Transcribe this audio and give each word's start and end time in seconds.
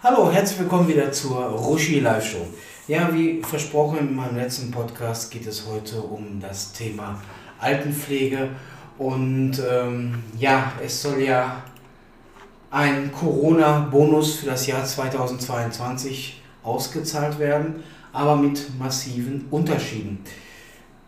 Hallo, 0.00 0.30
herzlich 0.30 0.60
willkommen 0.60 0.86
wieder 0.86 1.10
zur 1.10 1.38
Roshi 1.38 1.98
Live 1.98 2.24
Show. 2.24 2.46
Ja, 2.86 3.12
wie 3.12 3.42
versprochen 3.42 3.98
in 3.98 4.14
meinem 4.14 4.36
letzten 4.36 4.70
Podcast 4.70 5.28
geht 5.28 5.44
es 5.44 5.66
heute 5.66 6.00
um 6.00 6.38
das 6.40 6.72
Thema 6.72 7.20
Altenpflege. 7.58 8.50
Und 8.96 9.60
ähm, 9.68 10.22
ja, 10.38 10.70
es 10.80 11.02
soll 11.02 11.22
ja 11.22 11.64
ein 12.70 13.10
Corona-Bonus 13.10 14.36
für 14.36 14.46
das 14.46 14.68
Jahr 14.68 14.84
2022 14.84 16.42
ausgezahlt 16.62 17.40
werden, 17.40 17.82
aber 18.12 18.36
mit 18.36 18.78
massiven 18.78 19.46
Unterschieden. 19.50 20.20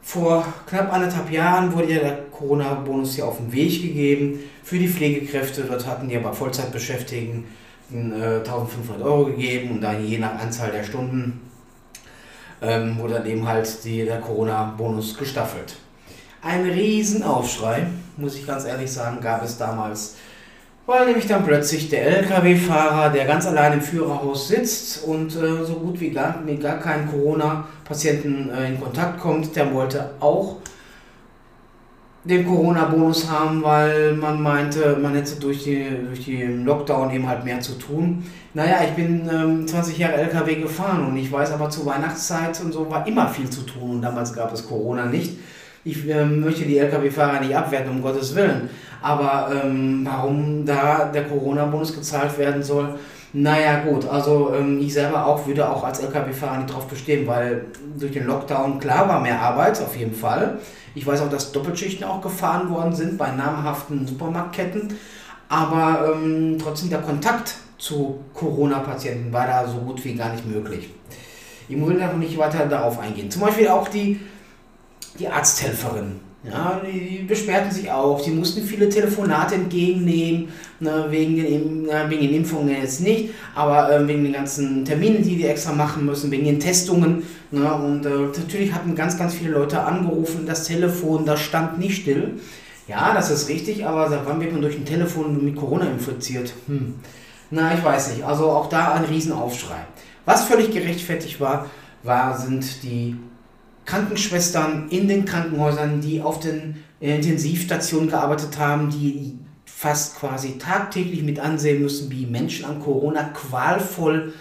Vor 0.02 0.44
knapp 0.66 0.92
anderthalb 0.92 1.30
Jahren 1.30 1.72
wurde 1.72 1.92
ja 1.92 2.00
der 2.00 2.18
Corona-Bonus 2.32 3.18
ja 3.18 3.26
auf 3.26 3.36
den 3.36 3.52
Weg 3.52 3.82
gegeben 3.82 4.40
für 4.64 4.80
die 4.80 4.88
Pflegekräfte. 4.88 5.62
Dort 5.62 5.86
hatten 5.86 6.08
die 6.08 6.16
aber 6.16 6.32
Vollzeitbeschäftigten 6.32 7.44
äh, 7.92 8.38
1500 8.38 9.02
Euro 9.02 9.26
gegeben 9.26 9.72
und 9.72 9.80
dann 9.80 10.04
je 10.04 10.18
nach 10.18 10.38
Anzahl 10.38 10.70
der 10.70 10.84
Stunden 10.84 11.40
ähm, 12.62 12.98
wurde 12.98 13.14
dann 13.14 13.26
eben 13.26 13.46
halt 13.46 13.84
die, 13.84 14.04
der 14.04 14.20
Corona-Bonus 14.20 15.16
gestaffelt. 15.16 15.76
Ein 16.42 16.64
Riesenaufschrei, 16.64 17.86
muss 18.16 18.36
ich 18.36 18.46
ganz 18.46 18.64
ehrlich 18.64 18.90
sagen, 18.90 19.20
gab 19.20 19.44
es 19.44 19.58
damals 19.58 20.16
weil 20.90 21.06
nämlich 21.06 21.28
dann 21.28 21.44
plötzlich 21.44 21.88
der 21.88 22.04
Lkw-Fahrer, 22.18 23.10
der 23.10 23.24
ganz 23.24 23.46
allein 23.46 23.74
im 23.74 23.80
Führerhaus 23.80 24.48
sitzt 24.48 25.04
und 25.04 25.36
äh, 25.36 25.64
so 25.64 25.74
gut 25.74 26.00
wie 26.00 26.10
gar, 26.10 26.40
mit 26.40 26.60
gar 26.60 26.80
keinen 26.80 27.08
Corona-Patienten 27.08 28.50
äh, 28.50 28.66
in 28.66 28.80
Kontakt 28.80 29.20
kommt, 29.20 29.54
der 29.54 29.72
wollte 29.72 30.10
auch 30.18 30.56
den 32.24 32.46
Corona-Bonus 32.46 33.30
haben, 33.30 33.62
weil 33.62 34.12
man 34.12 34.42
meinte, 34.42 34.98
man 35.00 35.14
hätte 35.14 35.40
durch, 35.40 35.64
die, 35.64 35.86
durch 36.06 36.24
den 36.24 36.64
Lockdown 36.64 37.10
eben 37.12 37.26
halt 37.26 37.44
mehr 37.44 37.60
zu 37.60 37.72
tun. 37.78 38.24
Naja, 38.52 38.80
ich 38.84 38.90
bin 38.90 39.28
ähm, 39.32 39.66
20 39.66 39.96
Jahre 39.96 40.16
LKW 40.16 40.56
gefahren 40.56 41.06
und 41.06 41.16
ich 41.16 41.32
weiß 41.32 41.52
aber 41.52 41.70
zur 41.70 41.86
Weihnachtszeit 41.86 42.60
und 42.62 42.72
so 42.72 42.90
war 42.90 43.06
immer 43.06 43.28
viel 43.28 43.48
zu 43.48 43.62
tun 43.62 43.90
und 43.92 44.02
damals 44.02 44.34
gab 44.34 44.52
es 44.52 44.68
Corona 44.68 45.06
nicht. 45.06 45.38
Ich 45.82 46.06
äh, 46.08 46.26
möchte 46.26 46.64
die 46.64 46.76
Lkw-Fahrer 46.76 47.40
nicht 47.40 47.56
abwerten, 47.56 47.90
um 47.90 48.02
Gottes 48.02 48.34
Willen. 48.34 48.68
Aber 49.00 49.50
ähm, 49.64 50.02
warum 50.04 50.66
da 50.66 51.06
der 51.06 51.24
Corona-Bonus 51.24 51.94
gezahlt 51.94 52.36
werden 52.36 52.62
soll, 52.62 52.98
naja 53.32 53.80
gut, 53.84 54.08
also 54.08 54.52
ähm, 54.54 54.80
ich 54.80 54.92
selber 54.92 55.24
auch 55.24 55.46
würde 55.46 55.68
auch 55.68 55.84
als 55.84 56.00
Lkw-Fahrer 56.00 56.58
nicht 56.58 56.72
drauf 56.72 56.86
bestehen, 56.86 57.26
weil 57.26 57.66
durch 57.98 58.12
den 58.12 58.26
Lockdown 58.26 58.80
klar 58.80 59.08
war 59.08 59.20
mehr 59.20 59.40
Arbeit, 59.40 59.80
auf 59.80 59.96
jeden 59.96 60.14
Fall. 60.14 60.58
Ich 60.94 61.06
weiß 61.06 61.20
auch, 61.20 61.30
dass 61.30 61.52
Doppelschichten 61.52 62.04
auch 62.04 62.20
gefahren 62.20 62.70
worden 62.70 62.92
sind 62.92 63.16
bei 63.16 63.30
namhaften 63.30 64.06
Supermarktketten. 64.06 64.94
Aber 65.48 66.12
ähm, 66.12 66.58
trotzdem 66.60 66.90
der 66.90 67.00
Kontakt 67.00 67.54
zu 67.78 68.20
Corona-Patienten 68.34 69.32
war 69.32 69.46
da 69.46 69.66
so 69.66 69.78
gut 69.78 70.04
wie 70.04 70.14
gar 70.14 70.32
nicht 70.32 70.46
möglich. 70.46 70.90
Ich 71.68 71.86
will 71.86 71.98
da 71.98 72.12
nicht 72.12 72.36
weiter 72.36 72.66
darauf 72.66 72.98
eingehen. 72.98 73.30
Zum 73.30 73.42
Beispiel 73.42 73.68
auch 73.68 73.88
die, 73.88 74.20
die 75.18 75.28
Arzthelferin 75.28 76.20
ja, 76.42 76.80
die 76.84 77.24
beschwerten 77.24 77.70
sich 77.70 77.90
auch. 77.90 78.18
Sie 78.18 78.30
mussten 78.30 78.62
viele 78.62 78.88
Telefonate 78.88 79.56
entgegennehmen, 79.56 80.48
ne, 80.80 81.06
wegen, 81.10 81.36
den, 81.36 81.86
wegen 82.08 82.22
den 82.22 82.34
Impfungen 82.34 82.70
jetzt 82.70 83.02
nicht, 83.02 83.34
aber 83.54 83.92
äh, 83.92 84.08
wegen 84.08 84.24
den 84.24 84.32
ganzen 84.32 84.84
Terminen, 84.84 85.22
die 85.22 85.36
die 85.36 85.44
extra 85.46 85.72
machen 85.72 86.06
müssen, 86.06 86.30
wegen 86.30 86.46
den 86.46 86.58
Testungen. 86.58 87.24
Ne, 87.50 87.74
und 87.74 88.06
äh, 88.06 88.38
natürlich 88.38 88.72
hatten 88.72 88.94
ganz, 88.94 89.18
ganz 89.18 89.34
viele 89.34 89.50
Leute 89.50 89.82
angerufen, 89.82 90.46
das 90.46 90.64
Telefon, 90.64 91.26
das 91.26 91.40
stand 91.40 91.78
nicht 91.78 92.00
still. 92.02 92.40
Ja, 92.88 93.12
das 93.14 93.30
ist 93.30 93.48
richtig, 93.48 93.86
aber 93.86 94.08
seit 94.08 94.24
wann 94.24 94.40
wird 94.40 94.52
man 94.52 94.62
durch 94.62 94.76
ein 94.76 94.86
Telefon 94.86 95.44
mit 95.44 95.56
Corona 95.56 95.84
infiziert? 95.84 96.54
Hm. 96.66 96.94
Na, 97.50 97.74
ich 97.74 97.84
weiß 97.84 98.14
nicht. 98.14 98.24
Also 98.24 98.50
auch 98.50 98.68
da 98.68 98.94
ein 98.94 99.04
Riesenaufschrei. 99.04 99.84
Was 100.24 100.44
völlig 100.44 100.72
gerechtfertigt 100.72 101.38
war, 101.40 101.66
war 102.02 102.38
sind 102.38 102.82
die 102.82 103.16
Krankenschwestern 103.90 104.88
in 104.90 105.08
den 105.08 105.24
Krankenhäusern, 105.24 106.00
die 106.00 106.22
auf 106.22 106.38
den 106.38 106.76
Intensivstationen 107.00 108.08
gearbeitet 108.08 108.56
haben, 108.56 108.88
die 108.90 109.36
fast 109.64 110.16
quasi 110.16 110.58
tagtäglich 110.58 111.22
mit 111.22 111.40
ansehen 111.40 111.82
müssen, 111.82 112.10
wie 112.10 112.26
Menschen 112.26 112.66
an 112.66 112.80
Corona 112.80 113.24
qualvoll 113.34 114.32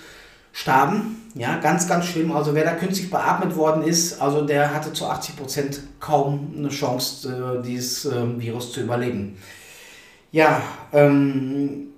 starben. 0.51 1.15
Ja, 1.33 1.57
ganz, 1.57 1.87
ganz 1.87 2.05
schlimm. 2.05 2.31
Also 2.31 2.53
wer 2.53 2.63
da 2.63 2.73
künstlich 2.73 3.09
beatmet 3.09 3.55
worden 3.55 3.83
ist, 3.83 4.21
also 4.21 4.45
der 4.45 4.73
hatte 4.73 4.93
zu 4.93 5.07
80 5.07 5.35
Prozent 5.35 5.81
kaum 5.99 6.53
eine 6.55 6.69
Chance, 6.69 7.59
äh, 7.59 7.65
dieses 7.65 8.05
äh, 8.05 8.39
Virus 8.39 8.71
zu 8.73 8.81
überleben. 8.81 9.37
Ja, 10.31 10.61
ähm, 10.93 11.88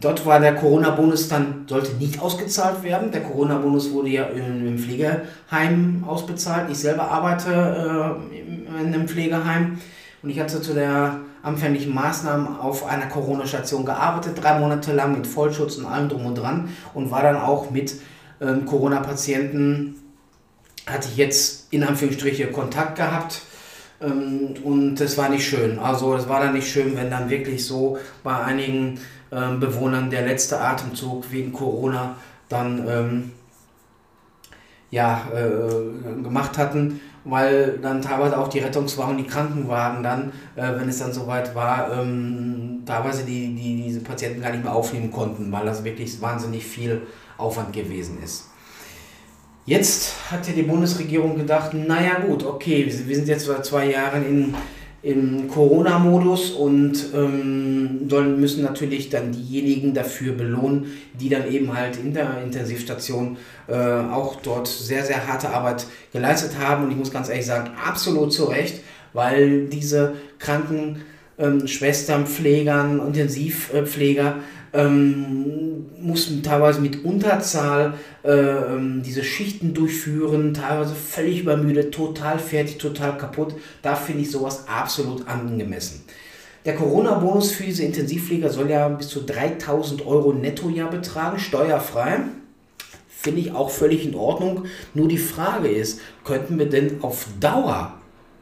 Dort 0.00 0.26
war 0.26 0.40
der 0.40 0.56
Corona-Bonus 0.56 1.28
dann, 1.28 1.64
sollte 1.68 1.94
nicht 1.96 2.20
ausgezahlt 2.20 2.82
werden. 2.82 3.12
Der 3.12 3.22
Corona-Bonus 3.22 3.92
wurde 3.92 4.08
ja 4.08 4.24
im 4.24 4.78
Pflegeheim 4.78 6.04
ausbezahlt. 6.06 6.70
Ich 6.70 6.78
selber 6.78 7.10
arbeite 7.10 8.18
äh, 8.30 8.82
in 8.82 8.94
einem 8.94 9.06
Pflegeheim 9.06 9.78
und 10.22 10.30
ich 10.30 10.40
hatte 10.40 10.60
zu 10.60 10.74
der 10.74 11.20
anfänglichen 11.42 11.94
Maßnahmen 11.94 12.56
auf 12.58 12.86
einer 12.86 13.06
Corona-Station 13.06 13.84
gearbeitet, 13.84 14.40
drei 14.40 14.58
Monate 14.58 14.92
lang 14.92 15.16
mit 15.16 15.26
Vollschutz 15.26 15.76
und 15.76 15.86
allem 15.86 16.08
drum 16.08 16.26
und 16.26 16.36
dran 16.36 16.68
und 16.94 17.10
war 17.10 17.22
dann 17.22 17.36
auch 17.36 17.70
mit 17.70 17.94
ähm, 18.40 18.64
Corona-Patienten, 18.64 19.96
hatte 20.86 21.08
ich 21.10 21.16
jetzt 21.16 21.72
in 21.72 21.82
Anführungsstriche 21.82 22.48
Kontakt 22.48 22.96
gehabt 22.96 23.42
ähm, 24.00 24.54
und 24.62 24.96
das 24.96 25.18
war 25.18 25.28
nicht 25.28 25.46
schön. 25.46 25.78
Also 25.78 26.14
es 26.14 26.28
war 26.28 26.40
dann 26.40 26.54
nicht 26.54 26.68
schön, 26.68 26.96
wenn 26.96 27.10
dann 27.10 27.30
wirklich 27.30 27.64
so 27.66 27.98
bei 28.22 28.36
einigen 28.36 29.00
ähm, 29.32 29.58
Bewohnern 29.58 30.10
der 30.10 30.26
letzte 30.26 30.60
Atemzug 30.60 31.30
wegen 31.32 31.52
Corona 31.52 32.16
dann 32.48 32.86
ähm, 32.86 33.32
ja, 34.90 35.22
äh, 35.34 36.22
gemacht 36.22 36.58
hatten, 36.58 37.00
weil 37.24 37.78
dann 37.78 38.02
teilweise 38.02 38.36
auch 38.38 38.48
die 38.48 38.58
Rettungswagen, 38.58 39.16
die 39.16 39.26
Krankenwagen 39.26 40.02
dann, 40.02 40.32
äh, 40.54 40.78
wenn 40.78 40.88
es 40.88 40.98
dann 40.98 41.12
soweit 41.12 41.54
war, 41.54 41.90
ähm, 41.98 42.82
teilweise 42.84 43.24
die, 43.24 43.54
die 43.54 43.84
diese 43.84 44.00
Patienten 44.00 44.42
gar 44.42 44.50
nicht 44.50 44.62
mehr 44.62 44.74
aufnehmen 44.74 45.10
konnten, 45.10 45.50
weil 45.50 45.64
das 45.64 45.82
wirklich 45.82 46.20
wahnsinnig 46.20 46.64
viel 46.64 47.02
Aufwand 47.38 47.72
gewesen 47.72 48.18
ist. 48.22 48.48
Jetzt 49.64 50.14
hat 50.30 50.46
ja 50.46 50.52
die 50.52 50.64
Bundesregierung 50.64 51.36
gedacht, 51.36 51.72
naja 51.72 52.18
gut, 52.26 52.44
okay, 52.44 52.84
wir 52.84 53.16
sind 53.16 53.28
jetzt 53.28 53.46
seit 53.46 53.64
zwei 53.64 53.90
Jahren 53.90 54.26
in 54.26 54.54
im 55.02 55.48
Corona-Modus 55.48 56.52
und 56.52 57.06
ähm, 57.12 58.06
müssen 58.40 58.62
natürlich 58.62 59.10
dann 59.10 59.32
diejenigen 59.32 59.94
dafür 59.94 60.32
belohnen, 60.34 60.86
die 61.20 61.28
dann 61.28 61.50
eben 61.50 61.76
halt 61.76 61.96
in 61.96 62.14
der 62.14 62.40
Intensivstation 62.42 63.36
äh, 63.66 63.74
auch 63.74 64.36
dort 64.42 64.68
sehr, 64.68 65.04
sehr 65.04 65.26
harte 65.26 65.50
Arbeit 65.50 65.86
geleistet 66.12 66.52
haben. 66.58 66.84
Und 66.84 66.92
ich 66.92 66.96
muss 66.96 67.10
ganz 67.10 67.28
ehrlich 67.28 67.46
sagen, 67.46 67.70
absolut 67.84 68.32
zu 68.32 68.44
Recht, 68.44 68.80
weil 69.12 69.66
diese 69.66 70.14
Krankenschwestern, 70.38 72.20
ähm, 72.20 72.26
Pflegern, 72.26 73.04
Intensivpfleger 73.04 74.36
ähm, 74.72 75.86
mussten 76.00 76.42
teilweise 76.42 76.80
mit 76.80 77.04
Unterzahl 77.04 77.94
äh, 78.24 78.30
ähm, 78.30 79.02
diese 79.04 79.22
Schichten 79.22 79.74
durchführen, 79.74 80.54
teilweise 80.54 80.94
völlig 80.94 81.40
übermüdet, 81.40 81.92
total 81.94 82.38
fertig, 82.38 82.78
total 82.78 83.16
kaputt. 83.16 83.54
Da 83.82 83.94
finde 83.94 84.22
ich 84.22 84.30
sowas 84.30 84.64
absolut 84.68 85.28
angemessen. 85.28 86.04
Der 86.64 86.76
Corona-Bonus 86.76 87.52
für 87.52 87.64
diese 87.64 87.82
Intensivpfleger 87.82 88.48
soll 88.48 88.70
ja 88.70 88.88
bis 88.88 89.08
zu 89.08 89.22
3000 89.22 90.06
Euro 90.06 90.32
Nettojahr 90.32 90.90
betragen, 90.90 91.38
steuerfrei. 91.38 92.20
Finde 93.08 93.40
ich 93.40 93.52
auch 93.52 93.70
völlig 93.70 94.06
in 94.06 94.14
Ordnung. 94.14 94.66
Nur 94.94 95.08
die 95.08 95.18
Frage 95.18 95.68
ist, 95.68 96.00
könnten 96.24 96.58
wir 96.58 96.68
denn 96.68 97.02
auf 97.02 97.26
Dauer 97.40 97.94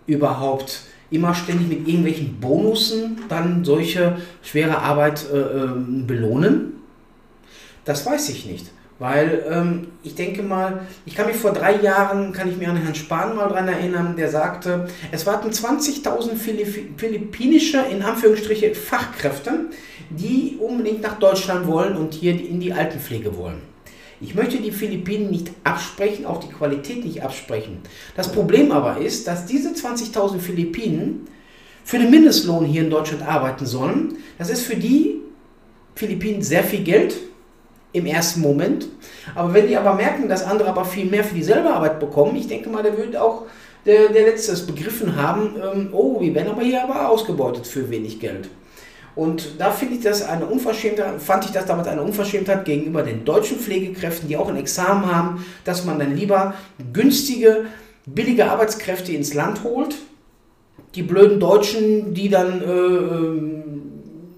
überhaupt 0.06 0.82
immer 1.10 1.34
ständig 1.34 1.68
mit 1.68 1.88
irgendwelchen 1.88 2.40
Bonussen 2.40 3.18
dann 3.28 3.64
solche 3.64 4.16
schwere 4.42 4.78
Arbeit 4.78 5.26
äh, 5.32 5.38
ähm, 5.38 6.06
belohnen? 6.06 6.74
Das 7.84 8.06
weiß 8.06 8.28
ich 8.30 8.46
nicht. 8.46 8.66
Weil 9.00 9.46
ähm, 9.50 9.86
ich 10.02 10.14
denke 10.14 10.42
mal, 10.42 10.82
ich 11.06 11.14
kann 11.14 11.26
mich 11.26 11.36
vor 11.36 11.52
drei 11.52 11.80
Jahren, 11.80 12.34
kann 12.34 12.50
ich 12.50 12.58
mich 12.58 12.68
an 12.68 12.76
Herrn 12.76 12.94
Spahn 12.94 13.34
mal 13.34 13.48
dran 13.48 13.66
erinnern, 13.66 14.14
der 14.14 14.28
sagte, 14.28 14.88
es 15.10 15.24
warten 15.24 15.48
20.000 15.48 16.36
philippinische, 16.98 17.78
in 17.90 18.02
Anführungsstriche, 18.02 18.74
Fachkräfte, 18.74 19.70
die 20.10 20.58
unbedingt 20.60 21.00
nach 21.00 21.18
Deutschland 21.18 21.66
wollen 21.66 21.96
und 21.96 22.12
hier 22.12 22.32
in 22.32 22.60
die 22.60 22.74
Altenpflege 22.74 23.38
wollen. 23.38 23.69
Ich 24.20 24.34
möchte 24.34 24.58
die 24.58 24.70
Philippinen 24.70 25.30
nicht 25.30 25.50
absprechen, 25.64 26.26
auch 26.26 26.40
die 26.40 26.52
Qualität 26.52 27.04
nicht 27.04 27.22
absprechen. 27.22 27.78
Das 28.16 28.30
Problem 28.30 28.70
aber 28.70 28.98
ist, 28.98 29.26
dass 29.26 29.46
diese 29.46 29.70
20.000 29.70 30.38
Philippinen 30.38 31.26
für 31.84 31.98
den 31.98 32.10
Mindestlohn 32.10 32.66
hier 32.66 32.82
in 32.82 32.90
Deutschland 32.90 33.22
arbeiten 33.22 33.64
sollen. 33.64 34.18
Das 34.36 34.50
ist 34.50 34.62
für 34.62 34.76
die 34.76 35.22
Philippinen 35.94 36.42
sehr 36.42 36.62
viel 36.62 36.84
Geld 36.84 37.16
im 37.92 38.06
ersten 38.06 38.42
Moment. 38.42 38.88
Aber 39.34 39.54
wenn 39.54 39.66
die 39.66 39.76
aber 39.76 39.94
merken, 39.94 40.28
dass 40.28 40.44
andere 40.44 40.68
aber 40.68 40.84
viel 40.84 41.06
mehr 41.06 41.24
für 41.24 41.34
dieselbe 41.34 41.70
Arbeit 41.70 41.98
bekommen, 41.98 42.36
ich 42.36 42.46
denke 42.46 42.68
mal, 42.68 42.82
der 42.82 42.96
würde 42.96 43.20
auch 43.22 43.46
der, 43.86 44.10
der 44.10 44.26
Letzte 44.26 44.54
begriffen 44.66 45.16
haben, 45.16 45.56
ähm, 45.56 45.88
oh, 45.92 46.20
wir 46.20 46.34
werden 46.34 46.50
aber 46.50 46.62
hier 46.62 46.84
aber 46.84 47.08
ausgebeutet 47.08 47.66
für 47.66 47.88
wenig 47.88 48.20
Geld. 48.20 48.48
Und 49.14 49.60
da 49.60 49.70
finde 49.70 49.96
ich 49.96 50.02
das 50.02 50.22
eine 50.22 50.46
Unverschämtheit, 50.46 51.20
fand 51.20 51.44
ich 51.44 51.50
das 51.50 51.66
damals 51.66 51.88
eine 51.88 52.02
Unverschämtheit 52.02 52.64
gegenüber 52.64 53.02
den 53.02 53.24
deutschen 53.24 53.58
Pflegekräften, 53.58 54.28
die 54.28 54.36
auch 54.36 54.48
ein 54.48 54.56
Examen 54.56 55.12
haben, 55.12 55.44
dass 55.64 55.84
man 55.84 55.98
dann 55.98 56.16
lieber 56.16 56.54
günstige, 56.92 57.66
billige 58.06 58.50
Arbeitskräfte 58.50 59.12
ins 59.12 59.34
Land 59.34 59.64
holt. 59.64 59.96
Die 60.94 61.02
blöden 61.02 61.38
Deutschen, 61.38 62.14
die 62.14 62.28
dann 62.28 62.62
äh, 62.62 62.66
ähm, 62.66 63.60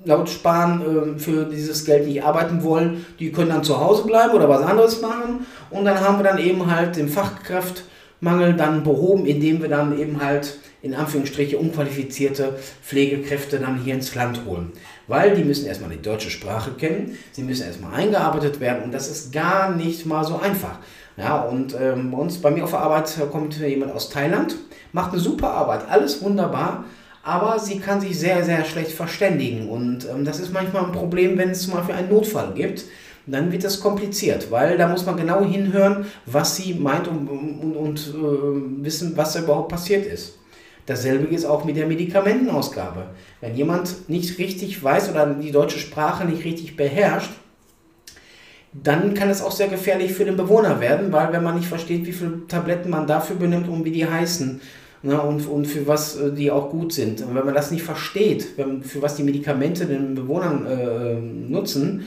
laut 0.05 0.29
Spahn 0.29 0.83
äh, 0.83 1.19
für 1.19 1.45
dieses 1.45 1.85
Geld 1.85 2.07
nicht 2.07 2.25
arbeiten 2.25 2.63
wollen, 2.63 3.07
die 3.19 3.33
können 3.33 3.51
dann 3.51 3.65
zu 3.65 3.81
Hause 3.81 4.05
bleiben 4.05 4.35
oder 4.35 4.49
was 4.49 4.63
anderes 4.63 5.01
machen. 5.01 5.47
Und 5.71 5.85
dann 5.85 6.01
haben 6.01 6.19
wir 6.19 6.25
dann 6.25 6.39
eben 6.39 6.75
halt 6.75 6.97
den 6.97 7.09
Fachkraftmangel 7.09 8.55
dann 8.55 8.83
behoben, 8.83 9.27
indem 9.27 9.63
wir 9.63 9.69
dann 9.69 9.99
eben 9.99 10.23
halt 10.23 10.59
in 10.83 10.95
Anführungsstriche 10.95 11.59
unqualifizierte 11.59 12.59
Pflegekräfte 12.83 13.59
dann 13.59 13.83
hier 13.83 13.95
ins 13.95 14.15
Land 14.15 14.45
holen. 14.45 14.73
Weil 15.07 15.35
die 15.35 15.45
müssen 15.45 15.67
erstmal 15.67 15.91
die 15.91 16.03
deutsche 16.03 16.31
Sprache 16.31 16.73
kennen, 16.73 17.17
sie 17.33 17.43
müssen 17.43 17.67
erstmal 17.67 17.95
eingearbeitet 17.95 18.61
werden 18.61 18.83
und 18.83 18.93
das 18.93 19.09
ist 19.09 19.33
gar 19.33 19.75
nicht 19.75 20.07
mal 20.07 20.25
so 20.25 20.39
einfach. 20.39 20.79
Ja, 21.17 21.43
und 21.43 21.77
ähm, 21.79 22.11
bei 22.11 22.19
uns, 22.19 22.39
bei 22.39 22.51
mir 22.51 22.65
auf 22.65 22.71
der 22.71 22.81
Arbeit 22.81 23.15
kommt 23.31 23.59
jemand 23.59 23.93
aus 23.93 24.11
Thailand, 24.11 24.57
macht 24.93 25.13
eine 25.13 25.21
super 25.21 25.51
Arbeit, 25.51 25.89
alles 25.89 26.23
wunderbar, 26.23 26.85
aber 27.23 27.59
sie 27.59 27.79
kann 27.79 28.01
sich 28.01 28.19
sehr, 28.19 28.45
sehr 28.45 28.65
schlecht 28.65 28.93
verständigen 28.93 29.69
und 29.69 30.09
ähm, 30.09 30.25
das 30.25 30.41
ist 30.41 30.53
manchmal 30.53 30.87
ein 30.87 30.93
Problem, 30.93 31.39
wenn 31.39 31.51
es 31.51 31.63
zum 31.63 31.75
Beispiel 31.75 31.95
einen 31.95 32.11
Notfall 32.11 32.53
gibt 32.55 32.85
dann 33.27 33.53
wird 33.53 33.65
das 33.65 33.81
kompliziert, 33.81 34.51
weil 34.51 34.77
da 34.77 34.89
muss 34.89 35.07
man 35.07 35.17
genau 35.17 35.45
hinhören, 35.45 36.07
was 36.27 36.57
sie 36.57 36.75
meint 36.75 37.07
und, 37.07 37.29
und, 37.29 37.77
und 37.77 37.99
äh, 38.09 38.85
wissen, 38.85 39.17
was 39.17 39.35
da 39.35 39.41
überhaupt 39.41 39.69
passiert 39.69 40.07
ist. 40.07 40.39
Dasselbe 40.87 41.33
ist 41.33 41.45
auch 41.45 41.65
mit 41.65 41.77
der 41.77 41.87
Medikamentenausgabe. 41.87 43.07
Wenn 43.41 43.55
jemand 43.55 44.09
nicht 44.09 44.39
richtig 44.39 44.83
weiß 44.83 45.11
oder 45.11 45.27
die 45.27 45.53
deutsche 45.53 45.79
Sprache 45.79 46.25
nicht 46.25 46.45
richtig 46.45 46.77
beherrscht, 46.77 47.31
dann 48.73 49.15
kann 49.15 49.29
es 49.29 49.43
auch 49.43 49.53
sehr 49.53 49.69
gefährlich 49.69 50.13
für 50.13 50.25
den 50.25 50.37
Bewohner 50.37 50.81
werden, 50.81 51.13
weil 51.13 51.33
wenn 51.33 51.45
man 51.45 51.57
nicht 51.57 51.69
versteht, 51.69 52.07
wie 52.07 52.13
viele 52.13 52.47
Tabletten 52.49 52.91
man 52.91 53.07
dafür 53.07 53.37
benimmt 53.37 53.69
und 53.69 53.85
wie 53.85 53.91
die 53.91 54.09
heißen 54.09 54.61
ne, 55.03 55.21
und, 55.21 55.47
und 55.47 55.67
für 55.67 55.87
was 55.87 56.17
äh, 56.17 56.33
die 56.33 56.51
auch 56.51 56.71
gut 56.71 56.93
sind. 56.93 57.23
Und 57.23 57.35
wenn 57.35 57.45
man 57.45 57.55
das 57.55 57.71
nicht 57.71 57.83
versteht, 57.83 58.57
wenn, 58.57 58.83
für 58.83 59.03
was 59.03 59.17
die 59.17 59.25
Medikamente 59.25 59.87
den 59.87 60.15
Bewohnern 60.15 60.67
äh, 60.67 61.15
nutzen, 61.51 62.07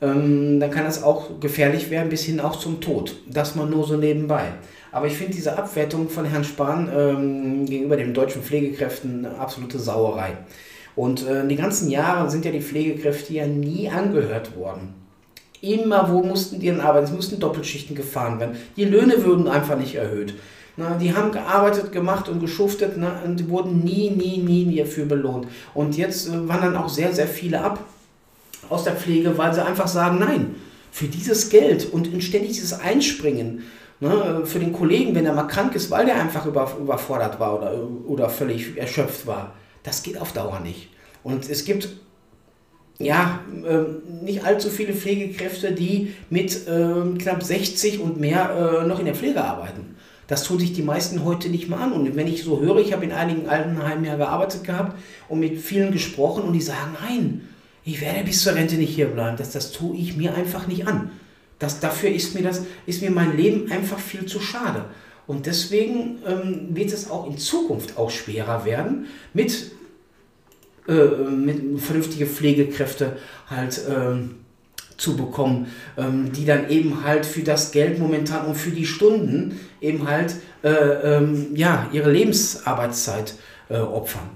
ähm, 0.00 0.60
dann 0.60 0.70
kann 0.70 0.86
es 0.86 1.02
auch 1.02 1.40
gefährlich 1.40 1.90
werden, 1.90 2.08
bis 2.08 2.22
hin 2.22 2.40
auch 2.40 2.56
zum 2.56 2.80
Tod. 2.80 3.16
Das 3.28 3.54
mal 3.54 3.66
nur 3.66 3.86
so 3.86 3.96
nebenbei. 3.96 4.44
Aber 4.92 5.06
ich 5.06 5.14
finde 5.14 5.34
diese 5.34 5.58
Abwertung 5.58 6.08
von 6.08 6.24
Herrn 6.24 6.44
Spahn 6.44 6.90
ähm, 6.94 7.66
gegenüber 7.66 7.96
den 7.96 8.14
deutschen 8.14 8.42
Pflegekräften 8.42 9.26
eine 9.26 9.38
absolute 9.38 9.78
Sauerei. 9.78 10.32
Und 10.96 11.26
äh, 11.26 11.46
die 11.46 11.56
ganzen 11.56 11.90
Jahre 11.90 12.30
sind 12.30 12.44
ja 12.44 12.50
die 12.50 12.60
Pflegekräfte 12.60 13.34
ja 13.34 13.46
nie 13.46 13.88
angehört 13.88 14.56
worden. 14.56 14.94
Immer 15.60 16.12
wo 16.12 16.22
mussten 16.22 16.60
die 16.60 16.66
denn 16.66 16.80
arbeiten? 16.80 17.06
Es 17.06 17.12
mussten 17.12 17.40
Doppelschichten 17.40 17.96
gefahren 17.96 18.38
werden. 18.40 18.56
Die 18.76 18.84
Löhne 18.84 19.24
würden 19.24 19.48
einfach 19.48 19.76
nicht 19.76 19.96
erhöht. 19.96 20.34
Na, 20.76 20.96
die 20.96 21.14
haben 21.14 21.32
gearbeitet, 21.32 21.90
gemacht 21.90 22.28
und 22.28 22.40
geschuftet 22.40 22.92
na, 22.96 23.20
und 23.24 23.48
wurden 23.48 23.80
nie, 23.80 24.10
nie, 24.10 24.38
nie 24.38 24.76
dafür 24.76 25.06
belohnt. 25.06 25.48
Und 25.74 25.96
jetzt 25.96 26.28
äh, 26.28 26.48
wandern 26.48 26.76
auch 26.76 26.88
sehr, 26.88 27.12
sehr 27.12 27.26
viele 27.26 27.60
ab 27.62 27.84
aus 28.68 28.84
der 28.84 28.94
Pflege, 28.94 29.36
weil 29.36 29.52
sie 29.52 29.64
einfach 29.64 29.88
sagen, 29.88 30.18
nein, 30.18 30.54
für 30.90 31.06
dieses 31.06 31.50
Geld 31.50 31.92
und 31.92 32.06
ständig 32.22 32.52
dieses 32.52 32.72
Einspringen, 32.72 33.64
ne, 34.00 34.42
für 34.44 34.58
den 34.58 34.72
Kollegen, 34.72 35.14
wenn 35.14 35.26
er 35.26 35.34
mal 35.34 35.44
krank 35.44 35.74
ist, 35.74 35.90
weil 35.90 36.06
der 36.06 36.20
einfach 36.20 36.46
über, 36.46 36.70
überfordert 36.80 37.40
war 37.40 37.58
oder, 37.58 37.88
oder 38.06 38.28
völlig 38.28 38.76
erschöpft 38.76 39.26
war, 39.26 39.54
das 39.82 40.02
geht 40.02 40.20
auf 40.20 40.32
Dauer 40.32 40.60
nicht. 40.60 40.90
Und 41.22 41.48
es 41.48 41.64
gibt 41.64 41.88
ja, 42.98 43.40
äh, 43.64 44.24
nicht 44.24 44.44
allzu 44.44 44.70
viele 44.70 44.92
Pflegekräfte, 44.92 45.72
die 45.72 46.14
mit 46.30 46.66
äh, 46.66 47.18
knapp 47.18 47.42
60 47.42 48.00
und 48.00 48.18
mehr 48.18 48.82
äh, 48.82 48.86
noch 48.86 48.98
in 48.98 49.04
der 49.04 49.14
Pflege 49.14 49.42
arbeiten. 49.42 49.94
Das 50.26 50.44
tun 50.44 50.58
sich 50.58 50.72
die 50.72 50.82
meisten 50.82 51.24
heute 51.24 51.48
nicht 51.48 51.68
mehr 51.68 51.80
an. 51.80 51.92
Und 51.92 52.16
wenn 52.16 52.26
ich 52.26 52.42
so 52.42 52.60
höre, 52.60 52.78
ich 52.78 52.92
habe 52.92 53.04
in 53.04 53.12
einigen 53.12 53.48
Altenheimen 53.48 54.04
ja 54.04 54.16
gearbeitet 54.16 54.64
gehabt 54.64 54.98
und 55.28 55.40
mit 55.40 55.58
vielen 55.58 55.92
gesprochen 55.92 56.42
und 56.42 56.52
die 56.52 56.60
sagen, 56.60 56.96
nein, 57.00 57.48
ich 57.84 58.00
werde 58.00 58.24
bis 58.24 58.42
zur 58.42 58.54
Rente 58.54 58.74
nicht 58.74 58.94
hier 58.94 59.06
bleiben. 59.06 59.36
Das, 59.38 59.52
das 59.52 59.72
tue 59.72 59.96
ich 59.96 60.16
mir 60.16 60.34
einfach 60.34 60.66
nicht 60.66 60.86
an. 60.86 61.12
Das, 61.58 61.80
dafür 61.80 62.10
ist 62.10 62.34
mir, 62.34 62.42
das, 62.42 62.62
ist 62.86 63.02
mir 63.02 63.10
mein 63.10 63.36
Leben 63.36 63.70
einfach 63.70 63.98
viel 63.98 64.26
zu 64.26 64.40
schade. 64.40 64.84
Und 65.26 65.46
deswegen 65.46 66.18
ähm, 66.26 66.68
wird 66.70 66.92
es 66.92 67.10
auch 67.10 67.28
in 67.28 67.36
Zukunft 67.36 67.98
auch 67.98 68.10
schwerer 68.10 68.64
werden, 68.64 69.06
mit, 69.34 69.72
äh, 70.88 70.92
mit 70.92 71.80
vernünftige 71.80 72.26
Pflegekräfte 72.26 73.18
halt 73.48 73.80
ähm, 73.88 74.36
zu 74.96 75.16
bekommen, 75.16 75.66
ähm, 75.96 76.32
die 76.32 76.44
dann 76.44 76.70
eben 76.70 77.04
halt 77.04 77.26
für 77.26 77.42
das 77.42 77.72
Geld 77.72 77.98
momentan 77.98 78.46
und 78.46 78.56
für 78.56 78.70
die 78.70 78.86
Stunden 78.86 79.60
eben 79.80 80.08
halt 80.08 80.36
äh, 80.62 80.68
ähm, 80.68 81.48
ja, 81.54 81.88
ihre 81.92 82.10
Lebensarbeitszeit 82.10 83.34
äh, 83.68 83.78
opfern. 83.78 84.30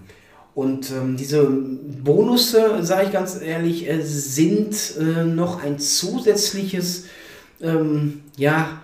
Und 0.55 0.91
ähm, 0.91 1.17
diese 1.17 1.45
Bonusse, 1.45 2.85
sage 2.85 3.07
ich 3.07 3.13
ganz 3.13 3.41
ehrlich, 3.41 3.89
äh, 3.89 4.03
sind 4.03 4.97
äh, 4.99 5.25
noch 5.25 5.63
ein 5.63 5.79
zusätzliches, 5.79 7.07
ähm, 7.63 8.23
ja, 8.37 8.83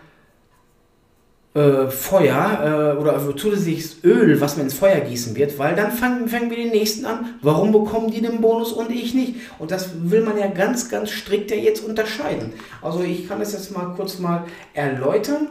äh, 1.55 1.89
Feuer 1.89 2.95
äh, 2.97 3.01
oder 3.01 3.37
zusätzliches 3.37 4.05
Öl, 4.05 4.41
was 4.41 4.57
man 4.57 4.67
ins 4.67 4.75
Feuer 4.75 5.01
gießen 5.01 5.35
wird, 5.35 5.59
weil 5.59 5.75
dann 5.75 5.91
fangen, 5.91 6.29
fangen 6.29 6.51
wir 6.51 6.57
den 6.57 6.71
nächsten 6.71 7.05
an. 7.05 7.35
Warum 7.43 7.73
bekommen 7.73 8.11
die 8.11 8.21
den 8.21 8.41
Bonus 8.41 8.73
und 8.73 8.91
ich 8.91 9.13
nicht? 9.13 9.35
Und 9.59 9.71
das 9.71 9.91
will 10.11 10.23
man 10.23 10.39
ja 10.39 10.47
ganz, 10.47 10.89
ganz 10.89 11.11
strikt 11.11 11.51
ja 11.51 11.57
jetzt 11.57 11.85
unterscheiden. 11.85 12.53
Also 12.81 13.01
ich 13.01 13.29
kann 13.29 13.41
das 13.41 13.53
jetzt 13.53 13.77
mal 13.77 13.95
kurz 13.97 14.19
mal 14.19 14.45
erläutern. 14.73 15.49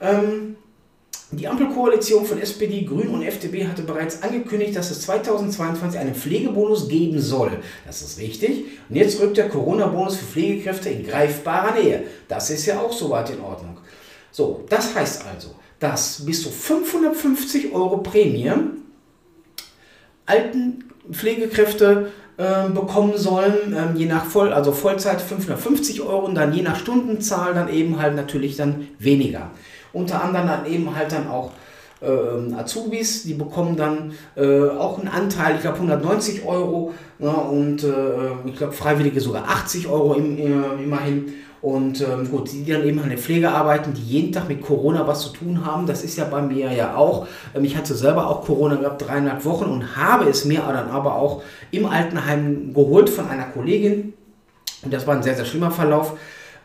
Ähm, 0.00 0.56
die 1.32 1.46
Ampelkoalition 1.46 2.26
von 2.26 2.40
SPD, 2.40 2.82
Grün 2.82 3.08
und 3.08 3.22
FDP 3.22 3.68
hatte 3.68 3.82
bereits 3.82 4.22
angekündigt, 4.22 4.74
dass 4.74 4.90
es 4.90 5.02
2022 5.02 6.00
einen 6.00 6.14
Pflegebonus 6.14 6.88
geben 6.88 7.20
soll. 7.20 7.52
Das 7.86 8.02
ist 8.02 8.18
richtig. 8.18 8.64
Und 8.88 8.96
jetzt 8.96 9.20
rückt 9.20 9.36
der 9.36 9.48
Corona-Bonus 9.48 10.16
für 10.16 10.24
Pflegekräfte 10.24 10.90
in 10.90 11.06
greifbarer 11.06 11.80
Nähe. 11.80 12.02
Das 12.26 12.50
ist 12.50 12.66
ja 12.66 12.80
auch 12.80 12.92
soweit 12.92 13.30
in 13.30 13.40
Ordnung. 13.40 13.78
So, 14.32 14.64
das 14.68 14.94
heißt 14.94 15.24
also, 15.32 15.54
dass 15.78 16.24
bis 16.24 16.42
zu 16.42 16.50
550 16.50 17.72
Euro 17.72 17.98
Prämie 17.98 18.50
alten 20.26 20.84
Pflegekräfte 21.12 22.10
äh, 22.36 22.68
bekommen 22.70 23.16
sollen, 23.16 23.72
äh, 23.72 23.98
je 23.98 24.06
nach 24.06 24.24
Voll, 24.24 24.52
also 24.52 24.72
Vollzeit 24.72 25.20
550 25.20 26.00
Euro 26.02 26.26
und 26.26 26.34
dann 26.34 26.52
je 26.52 26.62
nach 26.62 26.76
Stundenzahl 26.76 27.54
dann 27.54 27.68
eben 27.68 28.00
halt 28.00 28.16
natürlich 28.16 28.56
dann 28.56 28.88
weniger. 28.98 29.50
Unter 29.92 30.22
anderem 30.22 30.46
dann 30.46 30.66
eben 30.66 30.94
halt 30.94 31.12
dann 31.12 31.28
auch 31.28 31.50
äh, 32.00 32.54
Azubis, 32.54 33.24
die 33.24 33.34
bekommen 33.34 33.76
dann 33.76 34.12
äh, 34.36 34.68
auch 34.68 34.98
einen 34.98 35.08
Anteil, 35.08 35.56
ich 35.56 35.62
glaube 35.62 35.76
190 35.76 36.44
Euro 36.44 36.94
ja, 37.18 37.30
und 37.30 37.84
äh, 37.84 37.88
ich 38.46 38.56
glaube 38.56 38.72
Freiwillige 38.72 39.20
sogar 39.20 39.44
80 39.48 39.88
Euro 39.88 40.14
im, 40.14 40.38
äh, 40.38 40.82
immerhin. 40.82 41.34
Und 41.62 42.00
ähm, 42.00 42.30
gut, 42.30 42.50
die 42.50 42.64
dann 42.64 42.86
eben 42.86 43.00
an 43.00 43.10
der 43.10 43.18
Pflege 43.18 43.50
arbeiten, 43.50 43.92
die 43.92 44.00
jeden 44.00 44.32
Tag 44.32 44.48
mit 44.48 44.62
Corona 44.62 45.06
was 45.06 45.20
zu 45.20 45.28
tun 45.28 45.66
haben, 45.66 45.86
das 45.86 46.02
ist 46.02 46.16
ja 46.16 46.24
bei 46.24 46.40
mir 46.40 46.72
ja 46.72 46.96
auch. 46.96 47.26
Ähm, 47.54 47.64
ich 47.64 47.76
hatte 47.76 47.94
selber 47.94 48.28
auch 48.28 48.46
Corona 48.46 48.76
gehabt, 48.76 49.06
dreieinhalb 49.06 49.44
Wochen 49.44 49.64
und 49.64 49.94
habe 49.94 50.26
es 50.30 50.46
mir 50.46 50.60
dann 50.60 50.88
aber 50.88 51.16
auch 51.16 51.42
im 51.70 51.84
Altenheim 51.84 52.72
geholt 52.72 53.10
von 53.10 53.28
einer 53.28 53.44
Kollegin. 53.44 54.14
Und 54.82 54.92
das 54.94 55.06
war 55.06 55.16
ein 55.16 55.22
sehr, 55.22 55.34
sehr 55.34 55.44
schlimmer 55.44 55.70
Verlauf. 55.70 56.16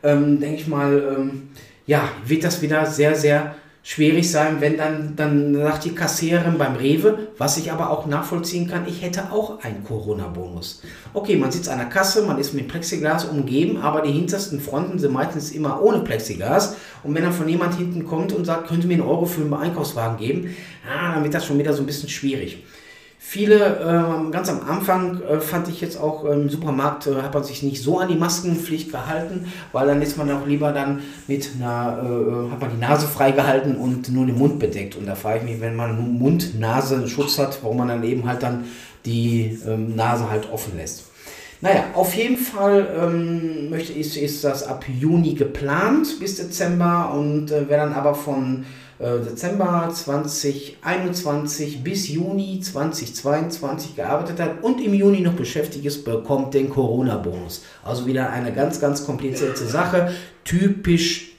Ähm, 0.02 0.40
Denke 0.40 0.62
ich 0.62 0.68
mal, 0.68 1.18
ähm, 1.18 1.50
ja, 1.86 2.10
wird 2.26 2.44
das 2.44 2.62
wieder 2.62 2.86
sehr, 2.86 3.16
sehr 3.16 3.56
schwierig 3.86 4.32
sein, 4.32 4.62
wenn 4.62 4.78
dann, 4.78 5.16
dann 5.16 5.54
sagt 5.54 5.86
die 5.86 5.94
Kassiererin 5.94 6.58
beim 6.58 6.76
Rewe, 6.76 7.28
was 7.38 7.58
ich 7.58 7.72
aber 7.72 7.92
auch 7.92 8.08
nachvollziehen 8.08 8.68
kann, 8.68 8.88
ich 8.88 9.04
hätte 9.04 9.32
auch 9.32 9.64
einen 9.64 9.84
Corona-Bonus. 9.84 10.82
Okay, 11.14 11.36
man 11.36 11.52
sitzt 11.52 11.70
an 11.70 11.78
der 11.78 11.88
Kasse, 11.88 12.24
man 12.24 12.40
ist 12.40 12.56
mit 12.56 12.68
Plexiglas 12.68 13.26
umgeben, 13.26 13.78
aber 13.78 14.02
die 14.02 14.12
hintersten 14.12 14.60
Fronten 14.60 14.98
sind 14.98 15.14
meistens 15.14 15.52
immer 15.52 15.84
ohne 15.84 16.00
Plexiglas. 16.00 16.78
Und 17.04 17.14
wenn 17.14 17.22
dann 17.22 17.32
von 17.32 17.48
jemand 17.48 17.76
hinten 17.76 18.06
kommt 18.06 18.34
und 18.34 18.46
sagt, 18.46 18.70
könnte 18.70 18.88
mir 18.88 18.96
einen 18.96 19.04
Euro 19.04 19.28
für 19.28 19.42
einen 19.42 19.54
Einkaufswagen 19.54 20.18
geben, 20.18 20.56
ah, 20.90 21.14
dann 21.14 21.24
wird 21.24 21.36
das 21.36 21.46
schon 21.46 21.60
wieder 21.60 21.74
so 21.74 21.84
ein 21.84 21.86
bisschen 21.86 22.10
schwierig. 22.10 22.64
Viele, 23.28 23.56
äh, 23.58 24.32
ganz 24.32 24.50
am 24.50 24.62
Anfang 24.70 25.20
äh, 25.24 25.40
fand 25.40 25.68
ich 25.68 25.82
jetzt 25.82 26.00
auch 26.00 26.26
im 26.26 26.48
Supermarkt, 26.48 27.08
äh, 27.08 27.24
hat 27.24 27.34
man 27.34 27.44
sich 27.44 27.64
nicht 27.64 27.82
so 27.82 27.98
an 27.98 28.08
die 28.08 28.16
Maskenpflicht 28.16 28.92
gehalten, 28.92 29.52
weil 29.72 29.88
dann 29.88 30.02
ist 30.04 30.16
man 30.16 30.30
auch 30.32 30.46
lieber 30.46 30.72
dann 30.72 31.02
mit 31.28 31.50
einer, 31.56 32.04
äh, 32.04 32.52
hat 32.52 32.62
man 32.62 32.70
die 32.70 32.80
Nase 32.80 33.08
freigehalten 33.08 33.78
und 33.78 34.10
nur 34.10 34.28
den 34.28 34.38
Mund 34.38 34.60
bedeckt. 34.60 34.96
Und 34.96 35.08
da 35.08 35.16
frage 35.16 35.40
ich 35.40 35.44
mich, 35.44 35.60
wenn 35.60 35.76
man 35.76 36.20
Mund, 36.20 36.58
Nase 36.60 37.08
Schutz 37.08 37.40
hat, 37.40 37.58
warum 37.64 37.78
man 37.78 37.88
dann 37.88 38.04
eben 38.04 38.28
halt 38.28 38.44
dann 38.44 38.66
die 39.06 39.58
ähm, 39.68 39.96
Nase 39.96 40.30
halt 40.30 40.48
offen 40.54 40.78
lässt. 40.78 41.06
Naja, 41.62 41.86
auf 41.96 42.14
jeden 42.14 42.38
Fall 42.38 42.88
ähm, 42.96 43.72
möchte 43.72 43.92
ich, 43.92 44.22
ist 44.22 44.44
das 44.44 44.68
ab 44.68 44.86
Juni 44.88 45.34
geplant 45.34 46.20
bis 46.20 46.38
Dezember 46.38 47.12
und 47.12 47.50
äh, 47.50 47.66
wer 47.68 47.80
dann 47.80 47.94
aber 47.94 48.14
von 48.14 48.66
Dezember 48.98 49.90
2021 49.94 51.84
bis 51.84 52.08
Juni 52.08 52.62
2022 52.62 53.98
gearbeitet 53.98 54.40
hat 54.40 54.64
und 54.64 54.80
im 54.82 54.94
Juni 54.94 55.20
noch 55.20 55.34
beschäftigt 55.34 55.86
ist, 55.86 56.06
bekommt 56.06 56.54
den 56.54 56.70
Corona-Bonus. 56.70 57.64
Also 57.84 58.06
wieder 58.06 58.30
eine 58.30 58.54
ganz, 58.54 58.80
ganz 58.80 59.06
komplizierte 59.06 59.66
Sache, 59.66 60.14
typisch, 60.46 61.34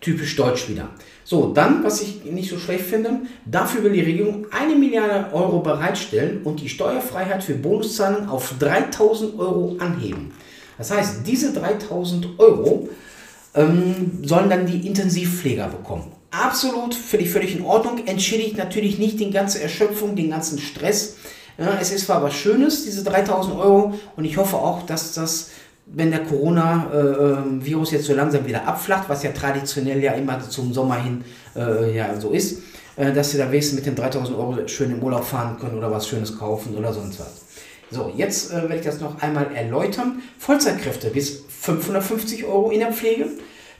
typisch 0.00 0.36
deutsch 0.36 0.68
wieder. 0.68 0.90
So, 1.24 1.52
dann, 1.52 1.82
was 1.82 2.00
ich 2.02 2.24
nicht 2.24 2.48
so 2.48 2.58
schlecht 2.58 2.84
finde, 2.84 3.22
dafür 3.44 3.82
will 3.82 3.92
die 3.92 4.02
Regierung 4.02 4.46
eine 4.52 4.76
Milliarde 4.76 5.34
Euro 5.34 5.58
bereitstellen 5.58 6.42
und 6.44 6.60
die 6.60 6.68
Steuerfreiheit 6.68 7.42
für 7.42 7.54
Bonuszahlungen 7.54 8.28
auf 8.28 8.54
3000 8.60 9.36
Euro 9.36 9.76
anheben. 9.80 10.32
Das 10.78 10.92
heißt, 10.92 11.26
diese 11.26 11.52
3000 11.52 12.38
Euro 12.38 12.88
ähm, 13.54 14.20
sollen 14.22 14.48
dann 14.48 14.66
die 14.66 14.86
Intensivpfleger 14.86 15.66
bekommen. 15.66 16.12
Absolut 16.30 16.94
völlig, 16.94 17.30
völlig 17.30 17.56
in 17.56 17.64
Ordnung, 17.64 18.06
entschädigt 18.06 18.56
natürlich 18.56 18.98
nicht 18.98 19.20
die 19.20 19.30
ganze 19.30 19.62
Erschöpfung, 19.62 20.16
den 20.16 20.30
ganzen 20.30 20.58
Stress. 20.58 21.16
Ja, 21.58 21.78
es 21.80 21.90
ist 21.90 22.06
zwar 22.06 22.22
was 22.22 22.34
Schönes, 22.34 22.84
diese 22.84 23.02
3000 23.04 23.56
Euro, 23.56 23.94
und 24.16 24.24
ich 24.24 24.36
hoffe 24.36 24.56
auch, 24.56 24.84
dass 24.84 25.14
das 25.14 25.50
wenn 25.86 26.10
der 26.10 26.24
Corona-Virus 26.24 27.92
jetzt 27.92 28.06
so 28.06 28.14
langsam 28.14 28.44
wieder 28.46 28.66
abflacht, 28.66 29.08
was 29.08 29.22
ja 29.22 29.30
traditionell 29.30 30.02
ja 30.02 30.12
immer 30.12 30.40
zum 30.40 30.72
Sommer 30.72 31.00
hin 31.00 31.24
äh, 31.54 31.94
ja 31.96 32.20
so 32.20 32.30
ist, 32.30 32.62
äh, 32.96 33.12
dass 33.12 33.30
sie 33.30 33.38
da 33.38 33.50
wenigstens 33.50 33.76
mit 33.76 33.86
den 33.86 33.94
3000 33.94 34.36
Euro 34.36 34.66
schön 34.66 34.90
im 34.90 35.02
Urlaub 35.02 35.24
fahren 35.24 35.56
können 35.58 35.78
oder 35.78 35.90
was 35.90 36.08
Schönes 36.08 36.36
kaufen 36.36 36.76
oder 36.76 36.92
sonst 36.92 37.20
was. 37.20 37.44
So, 37.90 38.12
jetzt 38.16 38.50
äh, 38.50 38.62
werde 38.62 38.76
ich 38.76 38.84
das 38.84 39.00
noch 39.00 39.22
einmal 39.22 39.54
erläutern. 39.54 40.22
Vollzeitkräfte 40.38 41.10
bis 41.10 41.44
550 41.60 42.44
Euro 42.44 42.70
in 42.70 42.80
der 42.80 42.92
Pflege. 42.92 43.26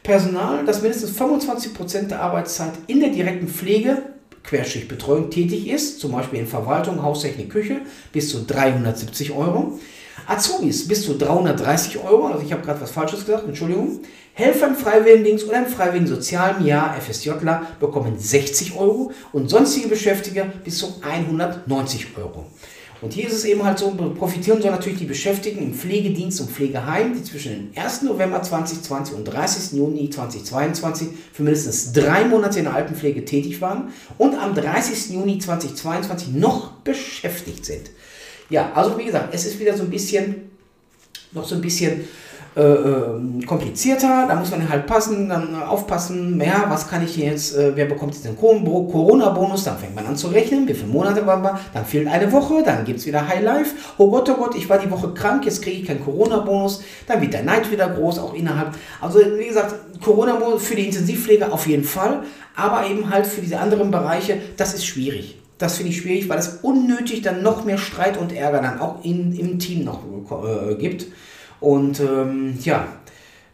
Personal, 0.06 0.64
das 0.64 0.82
mindestens 0.82 1.18
25% 1.18 2.06
der 2.06 2.20
Arbeitszeit 2.22 2.75
in 2.86 3.00
der 3.00 3.08
direkten 3.08 3.48
Pflege, 3.48 4.02
Querschichtbetreuung 4.44 5.30
tätig 5.30 5.66
ist, 5.68 5.98
zum 5.98 6.12
Beispiel 6.12 6.38
in 6.38 6.46
Verwaltung, 6.46 7.02
Haustechnik, 7.02 7.50
Küche, 7.50 7.80
bis 8.12 8.30
zu 8.30 8.44
370 8.46 9.32
Euro. 9.32 9.80
Azubis 10.28 10.86
bis 10.86 11.04
zu 11.04 11.18
330 11.18 11.98
Euro, 12.04 12.28
also 12.28 12.46
ich 12.46 12.52
habe 12.52 12.62
gerade 12.62 12.80
was 12.80 12.92
Falsches 12.92 13.26
gesagt, 13.26 13.48
Entschuldigung. 13.48 13.98
Helfer 14.32 14.68
im 14.68 14.76
Freiwilligendienst 14.76 15.48
oder 15.48 15.58
im 15.58 15.66
freiwilligen 15.66 16.06
sozialen 16.06 16.64
Jahr, 16.64 16.94
FSJler, 17.00 17.66
bekommen 17.80 18.16
60 18.16 18.76
Euro 18.76 19.10
und 19.32 19.50
sonstige 19.50 19.88
Beschäftigte 19.88 20.46
bis 20.62 20.78
zu 20.78 21.00
190 21.02 22.16
Euro. 22.16 22.46
Und 23.02 23.12
hier 23.12 23.26
ist 23.26 23.34
es 23.34 23.44
eben 23.44 23.62
halt 23.62 23.78
so, 23.78 23.90
profitieren 23.90 24.60
sollen 24.62 24.74
natürlich 24.74 24.98
die 24.98 25.04
Beschäftigten 25.04 25.62
im 25.62 25.74
Pflegedienst 25.74 26.40
und 26.40 26.50
Pflegeheim, 26.50 27.14
die 27.14 27.22
zwischen 27.22 27.72
dem 27.72 27.82
1. 27.82 28.02
November 28.02 28.42
2020 28.42 29.16
und 29.16 29.24
30. 29.24 29.78
Juni 29.78 30.08
2022 30.08 31.08
für 31.32 31.42
mindestens 31.42 31.92
drei 31.92 32.24
Monate 32.24 32.58
in 32.58 32.64
der 32.64 32.74
Altenpflege 32.74 33.24
tätig 33.24 33.60
waren 33.60 33.92
und 34.16 34.34
am 34.34 34.54
30. 34.54 35.14
Juni 35.14 35.38
2022 35.38 36.28
noch 36.28 36.72
beschäftigt 36.84 37.66
sind. 37.66 37.90
Ja, 38.48 38.72
also 38.74 38.98
wie 38.98 39.04
gesagt, 39.04 39.34
es 39.34 39.44
ist 39.44 39.60
wieder 39.60 39.76
so 39.76 39.82
ein 39.82 39.90
bisschen, 39.90 40.50
noch 41.32 41.46
so 41.46 41.54
ein 41.54 41.60
bisschen 41.60 42.04
äh, 42.56 42.62
ähm, 42.62 43.44
komplizierter. 43.44 44.25
Da 44.26 44.34
muss 44.34 44.50
man 44.50 44.66
halt 44.66 44.86
passen, 44.86 45.28
dann 45.28 45.62
aufpassen, 45.62 46.40
ja, 46.40 46.64
was 46.68 46.88
kann 46.88 47.04
ich 47.04 47.16
jetzt, 47.18 47.54
äh, 47.54 47.72
wer 47.75 47.84
bekommt 47.84 48.14
jetzt 48.14 48.25
den 48.25 48.34
Corona-Bonus? 48.34 49.64
Dann 49.64 49.76
fängt 49.76 49.94
man 49.94 50.06
an 50.06 50.16
zu 50.16 50.28
rechnen, 50.28 50.66
wie 50.66 50.72
viele 50.72 50.90
Monate 50.90 51.26
waren 51.26 51.42
wir, 51.42 51.60
dann 51.75 51.84
fehlt 51.84 52.08
eine 52.08 52.32
Woche, 52.32 52.62
dann 52.64 52.86
gibt 52.86 53.00
es 53.00 53.06
wieder 53.06 53.28
High 53.28 53.42
Life. 53.42 53.75
Oh 53.98 54.10
Gott, 54.10 54.30
oh 54.30 54.36
Gott, 54.36 54.54
ich 54.54 54.70
war 54.70 54.78
die 54.78 54.90
Woche 54.90 55.12
krank, 55.12 55.44
jetzt 55.44 55.60
kriege 55.60 55.82
ich 55.82 55.86
keinen 55.86 56.02
Corona-Bonus. 56.02 56.82
Dann 57.06 57.20
wird 57.20 57.34
der 57.34 57.42
Neid 57.42 57.70
wieder 57.70 57.90
groß, 57.90 58.18
auch 58.20 58.32
innerhalb. 58.32 58.70
Also 59.02 59.18
wie 59.18 59.48
gesagt, 59.48 59.75
Corona-Bonus 60.02 60.64
für 60.64 60.76
die 60.76 60.86
Intensivpflege 60.86 61.52
auf 61.52 61.66
jeden 61.66 61.84
Fall, 61.84 62.22
aber 62.54 62.86
eben 62.86 63.10
halt 63.10 63.26
für 63.26 63.42
diese 63.42 63.60
anderen 63.60 63.90
Bereiche, 63.90 64.38
das 64.56 64.72
ist 64.72 64.86
schwierig. 64.86 65.36
Das 65.58 65.76
finde 65.76 65.92
ich 65.92 65.98
schwierig, 65.98 66.28
weil 66.30 66.38
es 66.38 66.58
unnötig 66.62 67.20
dann 67.20 67.42
noch 67.42 67.66
mehr 67.66 67.76
Streit 67.78 68.16
und 68.16 68.32
Ärger 68.32 68.62
dann 68.62 68.80
auch 68.80 69.04
in, 69.04 69.38
im 69.38 69.58
Team 69.58 69.84
noch 69.84 70.00
äh, 70.30 70.75
gibt. 70.76 71.06
Und 71.60 72.00
ähm, 72.00 72.58
ja, 72.62 72.86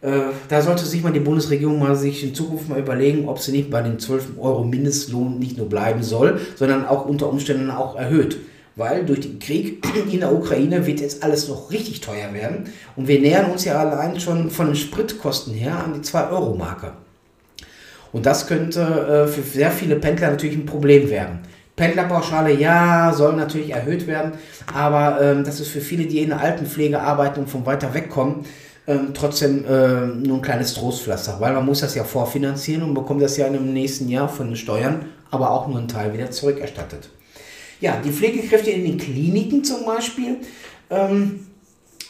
äh, 0.02 0.32
da 0.49 0.61
sollte 0.61 0.85
sich 0.85 1.02
mal 1.02 1.12
die 1.12 1.21
Bundesregierung 1.21 1.78
mal 1.78 1.94
sich 1.94 2.25
in 2.25 2.35
Zukunft 2.35 2.68
mal 2.68 2.80
überlegen, 2.80 3.28
ob 3.28 3.38
sie 3.38 3.52
nicht 3.52 3.71
bei 3.71 3.82
den 3.82 3.99
12 3.99 4.38
Euro 4.38 4.64
Mindestlohn 4.64 5.38
nicht 5.38 5.56
nur 5.56 5.68
bleiben 5.68 6.02
soll, 6.02 6.40
sondern 6.56 6.85
auch 6.85 7.06
unter 7.06 7.28
Umständen 7.28 7.71
auch 7.71 7.97
erhöht. 7.97 8.38
Weil 8.75 9.04
durch 9.04 9.21
den 9.21 9.38
Krieg 9.38 9.87
in 10.12 10.21
der 10.21 10.32
Ukraine 10.32 10.87
wird 10.87 11.00
jetzt 11.00 11.23
alles 11.23 11.49
noch 11.49 11.71
richtig 11.71 12.00
teuer 12.00 12.35
werden. 12.35 12.64
Und 12.97 13.06
wir 13.06 13.21
nähern 13.21 13.50
uns 13.50 13.64
ja 13.64 13.78
allein 13.78 14.18
schon 14.18 14.50
von 14.50 14.66
den 14.66 14.76
Spritkosten 14.76 15.54
her 15.54 15.85
an 15.85 15.94
die 15.94 16.00
2-Euro-Marke. 16.00 16.92
Und 18.12 18.26
das 18.26 18.47
könnte 18.47 18.80
äh, 18.80 19.26
für 19.28 19.42
sehr 19.42 19.71
viele 19.71 19.97
Pendler 19.97 20.30
natürlich 20.30 20.56
ein 20.56 20.66
Problem 20.66 21.09
werden. 21.11 21.40
Pendlerpauschale, 21.83 22.55
ja, 22.55 23.12
soll 23.12 23.35
natürlich 23.35 23.71
erhöht 23.71 24.07
werden, 24.07 24.35
aber 24.73 25.21
ähm, 25.21 25.43
das 25.43 25.59
ist 25.59 25.67
für 25.67 25.81
viele, 25.81 26.07
die 26.07 26.21
in 26.21 26.29
der 26.29 26.41
Altenpflege 26.41 27.01
arbeiten 27.01 27.41
und 27.41 27.51
von 27.51 27.67
weiter 27.67 27.93
weg 27.93 28.09
kommen, 28.09 28.45
ähm, 28.87 29.09
trotzdem 29.15 29.65
äh, 29.65 30.07
nur 30.07 30.37
ein 30.37 30.43
kleines 30.43 30.75
Trostpflaster, 30.75 31.41
weil 31.41 31.53
man 31.53 31.67
muss 31.67 31.81
das 31.81 31.97
ja 31.97 32.05
vorfinanzieren 32.05 32.85
und 32.85 32.95
bekommt 32.95 33.21
das 33.21 33.37
ja 33.37 33.49
im 33.49 33.73
nächsten 33.73 34.09
Jahr 34.09 34.29
von 34.29 34.47
den 34.47 34.57
Steuern, 34.57 35.07
aber 35.33 35.51
auch 35.51 35.67
nur 35.67 35.79
einen 35.79 35.89
Teil 35.89 36.15
wieder 36.15 36.31
zurückerstattet. 36.31 37.09
Ja, 37.81 37.97
die 37.97 38.12
Pflegekräfte 38.12 38.71
in 38.71 38.85
den 38.85 38.99
Kliniken 38.99 39.65
zum 39.65 39.85
Beispiel, 39.85 40.37
ähm, 40.89 41.41
äh, 41.41 41.51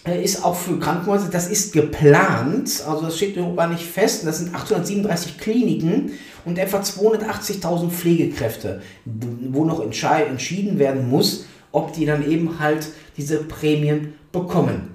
ist 0.05 0.45
auch 0.45 0.57
für 0.57 0.79
Krankenhäuser, 0.79 1.29
das 1.31 1.49
ist 1.49 1.73
geplant, 1.73 2.83
also 2.89 3.03
das 3.03 3.17
steht 3.17 3.37
gar 3.37 3.69
nicht 3.69 3.85
fest, 3.85 4.27
das 4.27 4.39
sind 4.39 4.55
837 4.55 5.39
Kliniken 5.39 6.13
und 6.45 6.59
etwa 6.59 6.79
280.000 6.79 7.89
Pflegekräfte, 7.89 8.83
wo 9.05 9.65
noch 9.65 9.81
entschieden 9.81 10.79
werden 10.79 11.09
muss, 11.09 11.47
ob 11.71 11.93
die 11.93 12.05
dann 12.05 12.29
eben 12.29 12.59
halt 12.59 12.89
diese 13.17 13.45
Prämien 13.45 14.15
bekommen. 14.33 14.93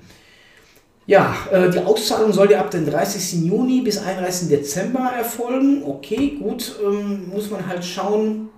Ja, 1.06 1.34
äh, 1.52 1.70
die 1.70 1.80
Auszahlung 1.80 2.34
soll 2.34 2.52
ja 2.52 2.60
ab 2.60 2.70
dem 2.70 2.86
30. 2.86 3.46
Juni 3.46 3.82
bis 3.82 3.98
31. 3.98 4.50
Dezember 4.50 5.10
erfolgen. 5.18 5.84
Okay, 5.86 6.38
gut, 6.38 6.76
ähm, 6.86 7.30
muss 7.30 7.50
man 7.50 7.66
halt 7.66 7.86
schauen, 7.86 8.50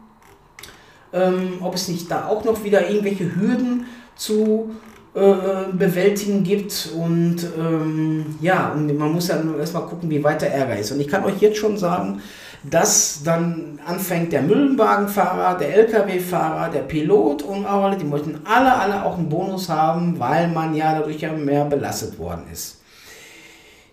ähm, 1.14 1.60
ob 1.62 1.76
es 1.76 1.88
nicht 1.90 2.10
da 2.10 2.28
auch 2.28 2.44
noch 2.44 2.64
wieder 2.64 2.90
irgendwelche 2.90 3.36
Hürden 3.36 3.86
zu 4.16 4.72
äh, 5.16 5.74
bewältigen 5.74 6.44
gibt. 6.44 6.90
Und 6.96 7.38
ähm, 7.58 8.38
ja, 8.42 8.72
und 8.74 8.96
man 8.98 9.12
muss 9.12 9.28
ja 9.28 9.42
erstmal 9.58 9.88
gucken, 9.88 10.10
wie 10.10 10.24
weit 10.24 10.42
der 10.42 10.54
Ärger 10.54 10.78
ist. 10.78 10.92
Und 10.92 11.00
ich 11.00 11.08
kann 11.08 11.24
euch 11.24 11.40
jetzt 11.40 11.58
schon 11.58 11.78
sagen, 11.78 12.22
dass 12.64 13.22
dann 13.24 13.80
anfängt 13.86 14.34
der 14.34 14.42
Müllwagenfahrer, 14.42 15.58
der 15.58 15.74
LKW-Fahrer, 15.76 16.70
der 16.70 16.82
Pilot 16.82 17.42
und 17.42 17.66
auch 17.66 17.86
alle, 17.86 17.98
die 17.98 18.06
möchten 18.06 18.40
alle, 18.44 18.74
alle 18.74 19.04
auch 19.06 19.18
einen 19.18 19.30
Bonus 19.30 19.70
haben, 19.70 20.20
weil 20.20 20.50
man 20.50 20.76
ja 20.76 21.00
dadurch 21.00 21.22
ja 21.22 21.32
mehr 21.32 21.66
belastet 21.66 22.20
worden 22.20 22.44
ist. 22.52 22.82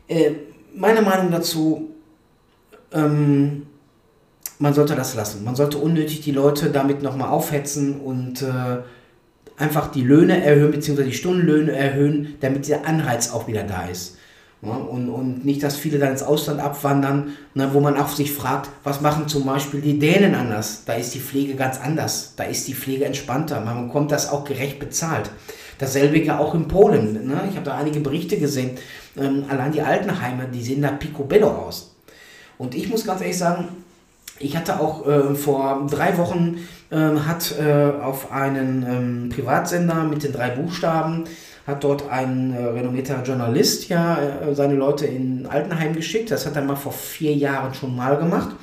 Äh, 0.08 0.32
meine 0.74 1.00
Meinung 1.02 1.30
dazu, 1.30 1.94
ähm, 2.92 3.66
man 4.58 4.74
sollte 4.74 4.94
das 4.94 5.14
lassen. 5.14 5.44
Man 5.44 5.54
sollte 5.54 5.78
unnötig 5.78 6.20
die 6.20 6.32
Leute 6.32 6.70
damit 6.70 7.02
nochmal 7.02 7.28
aufhetzen 7.28 8.00
und 8.00 8.42
äh, 8.42 8.78
einfach 9.58 9.90
die 9.90 10.02
Löhne 10.02 10.44
erhöhen, 10.44 10.70
beziehungsweise 10.70 11.08
die 11.08 11.16
Stundenlöhne 11.16 11.72
erhöhen, 11.72 12.34
damit 12.40 12.68
der 12.68 12.86
Anreiz 12.86 13.30
auch 13.30 13.46
wieder 13.46 13.62
da 13.62 13.86
ist. 13.86 14.16
Ja, 14.62 14.72
und, 14.72 15.10
und 15.10 15.44
nicht, 15.44 15.62
dass 15.62 15.76
viele 15.76 15.98
dann 15.98 16.12
ins 16.12 16.22
Ausland 16.22 16.60
abwandern, 16.60 17.34
ne, 17.54 17.70
wo 17.72 17.80
man 17.80 17.96
auch 17.96 18.08
sich 18.08 18.32
fragt, 18.32 18.70
was 18.84 19.02
machen 19.02 19.28
zum 19.28 19.44
Beispiel 19.44 19.80
die 19.80 19.98
Dänen 19.98 20.34
anders? 20.34 20.84
Da 20.86 20.94
ist 20.94 21.14
die 21.14 21.20
Pflege 21.20 21.54
ganz 21.54 21.78
anders, 21.78 22.32
da 22.36 22.44
ist 22.44 22.66
die 22.66 22.74
Pflege 22.74 23.04
entspannter, 23.04 23.60
man 23.60 23.86
bekommt 23.86 24.12
das 24.12 24.30
auch 24.30 24.44
gerecht 24.44 24.78
bezahlt. 24.78 25.30
Dasselbe 25.78 26.38
auch 26.38 26.54
in 26.54 26.68
Polen. 26.68 27.26
Ne? 27.26 27.42
Ich 27.50 27.56
habe 27.56 27.66
da 27.66 27.76
einige 27.76 28.00
Berichte 28.00 28.38
gesehen. 28.38 28.78
Ähm, 29.18 29.44
allein 29.48 29.72
die 29.72 29.82
Altenheime, 29.82 30.48
die 30.48 30.62
sehen 30.62 30.80
da 30.80 30.90
picobello 30.90 31.48
aus. 31.48 31.94
Und 32.56 32.74
ich 32.74 32.88
muss 32.88 33.04
ganz 33.04 33.20
ehrlich 33.20 33.36
sagen, 33.36 33.68
ich 34.38 34.56
hatte 34.56 34.80
auch 34.80 35.06
äh, 35.06 35.34
vor 35.34 35.86
drei 35.90 36.18
Wochen 36.18 36.58
äh, 36.90 36.96
hat 36.96 37.54
äh, 37.58 38.02
auf 38.02 38.32
einen 38.32 38.86
ähm, 38.88 39.28
Privatsender 39.28 40.04
mit 40.04 40.22
den 40.22 40.32
drei 40.32 40.50
Buchstaben 40.50 41.24
hat 41.66 41.82
dort 41.82 42.08
ein 42.08 42.54
äh, 42.54 42.64
renommierter 42.64 43.22
Journalist 43.24 43.88
ja 43.88 44.18
äh, 44.18 44.54
seine 44.54 44.74
Leute 44.74 45.06
in 45.06 45.46
Altenheim 45.46 45.94
geschickt. 45.94 46.30
Das 46.30 46.46
hat 46.46 46.54
er 46.56 46.62
mal 46.62 46.76
vor 46.76 46.92
vier 46.92 47.34
Jahren 47.34 47.74
schon 47.74 47.96
mal 47.96 48.16
gemacht. 48.16 48.54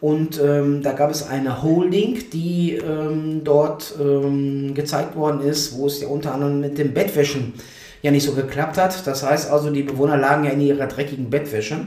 Und 0.00 0.40
ähm, 0.40 0.82
da 0.82 0.92
gab 0.92 1.10
es 1.10 1.28
eine 1.28 1.62
Holding, 1.62 2.30
die 2.32 2.76
ähm, 2.76 3.42
dort 3.44 3.94
ähm, 4.00 4.72
gezeigt 4.72 5.14
worden 5.14 5.42
ist, 5.42 5.76
wo 5.76 5.86
es 5.86 6.00
ja 6.00 6.08
unter 6.08 6.32
anderem 6.32 6.60
mit 6.60 6.78
dem 6.78 6.94
Bettwäschen 6.94 7.52
ja 8.00 8.10
nicht 8.10 8.24
so 8.24 8.32
geklappt 8.32 8.78
hat. 8.78 9.06
Das 9.06 9.22
heißt 9.22 9.50
also, 9.50 9.68
die 9.68 9.82
Bewohner 9.82 10.16
lagen 10.16 10.44
ja 10.44 10.52
in 10.52 10.62
ihrer 10.62 10.86
dreckigen 10.86 11.28
Bettwäsche. 11.28 11.80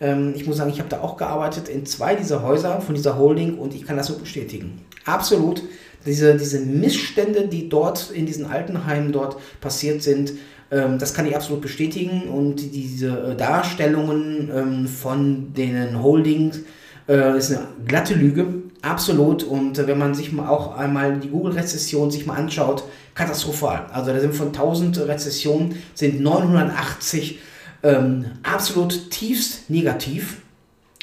Ähm, 0.00 0.32
ich 0.34 0.46
muss 0.46 0.56
sagen, 0.56 0.70
ich 0.70 0.78
habe 0.78 0.88
da 0.88 1.00
auch 1.00 1.16
gearbeitet 1.16 1.68
in 1.68 1.86
zwei 1.86 2.14
dieser 2.14 2.42
Häuser 2.42 2.80
von 2.80 2.94
dieser 2.94 3.18
Holding 3.18 3.58
und 3.58 3.74
ich 3.74 3.86
kann 3.86 3.96
das 3.96 4.06
so 4.06 4.18
bestätigen. 4.18 4.80
Absolut 5.04 5.62
diese, 6.06 6.36
diese 6.36 6.60
Missstände, 6.60 7.48
die 7.48 7.68
dort 7.68 8.10
in 8.10 8.26
diesen 8.26 8.46
Altenheimen 8.46 9.12
dort 9.12 9.36
passiert 9.60 10.02
sind, 10.02 10.32
ähm, 10.70 10.98
das 10.98 11.14
kann 11.14 11.26
ich 11.26 11.36
absolut 11.36 11.60
bestätigen. 11.60 12.28
Und 12.28 12.74
diese 12.74 13.32
äh, 13.32 13.36
Darstellungen 13.36 14.50
ähm, 14.54 14.86
von 14.86 15.52
den 15.52 16.02
Holdings 16.02 16.60
äh, 17.08 17.36
ist 17.36 17.50
eine 17.50 17.66
glatte 17.86 18.14
Lüge. 18.14 18.46
Absolut. 18.82 19.42
Und 19.42 19.78
äh, 19.78 19.86
wenn 19.86 19.98
man 19.98 20.14
sich 20.14 20.32
mal 20.32 20.48
auch 20.48 20.76
einmal 20.76 21.18
die 21.18 21.28
Google-Rezession 21.28 22.10
sich 22.10 22.24
mal 22.24 22.36
anschaut, 22.36 22.84
katastrophal. 23.14 23.86
Also 23.92 24.12
da 24.12 24.20
sind 24.20 24.34
von 24.34 24.48
1000 24.48 25.00
Rezessionen 25.00 25.74
sind 25.94 26.20
980 26.20 27.40
ähm, 27.82 28.26
absolut 28.42 29.10
tiefst 29.10 29.70
negativ. 29.70 30.38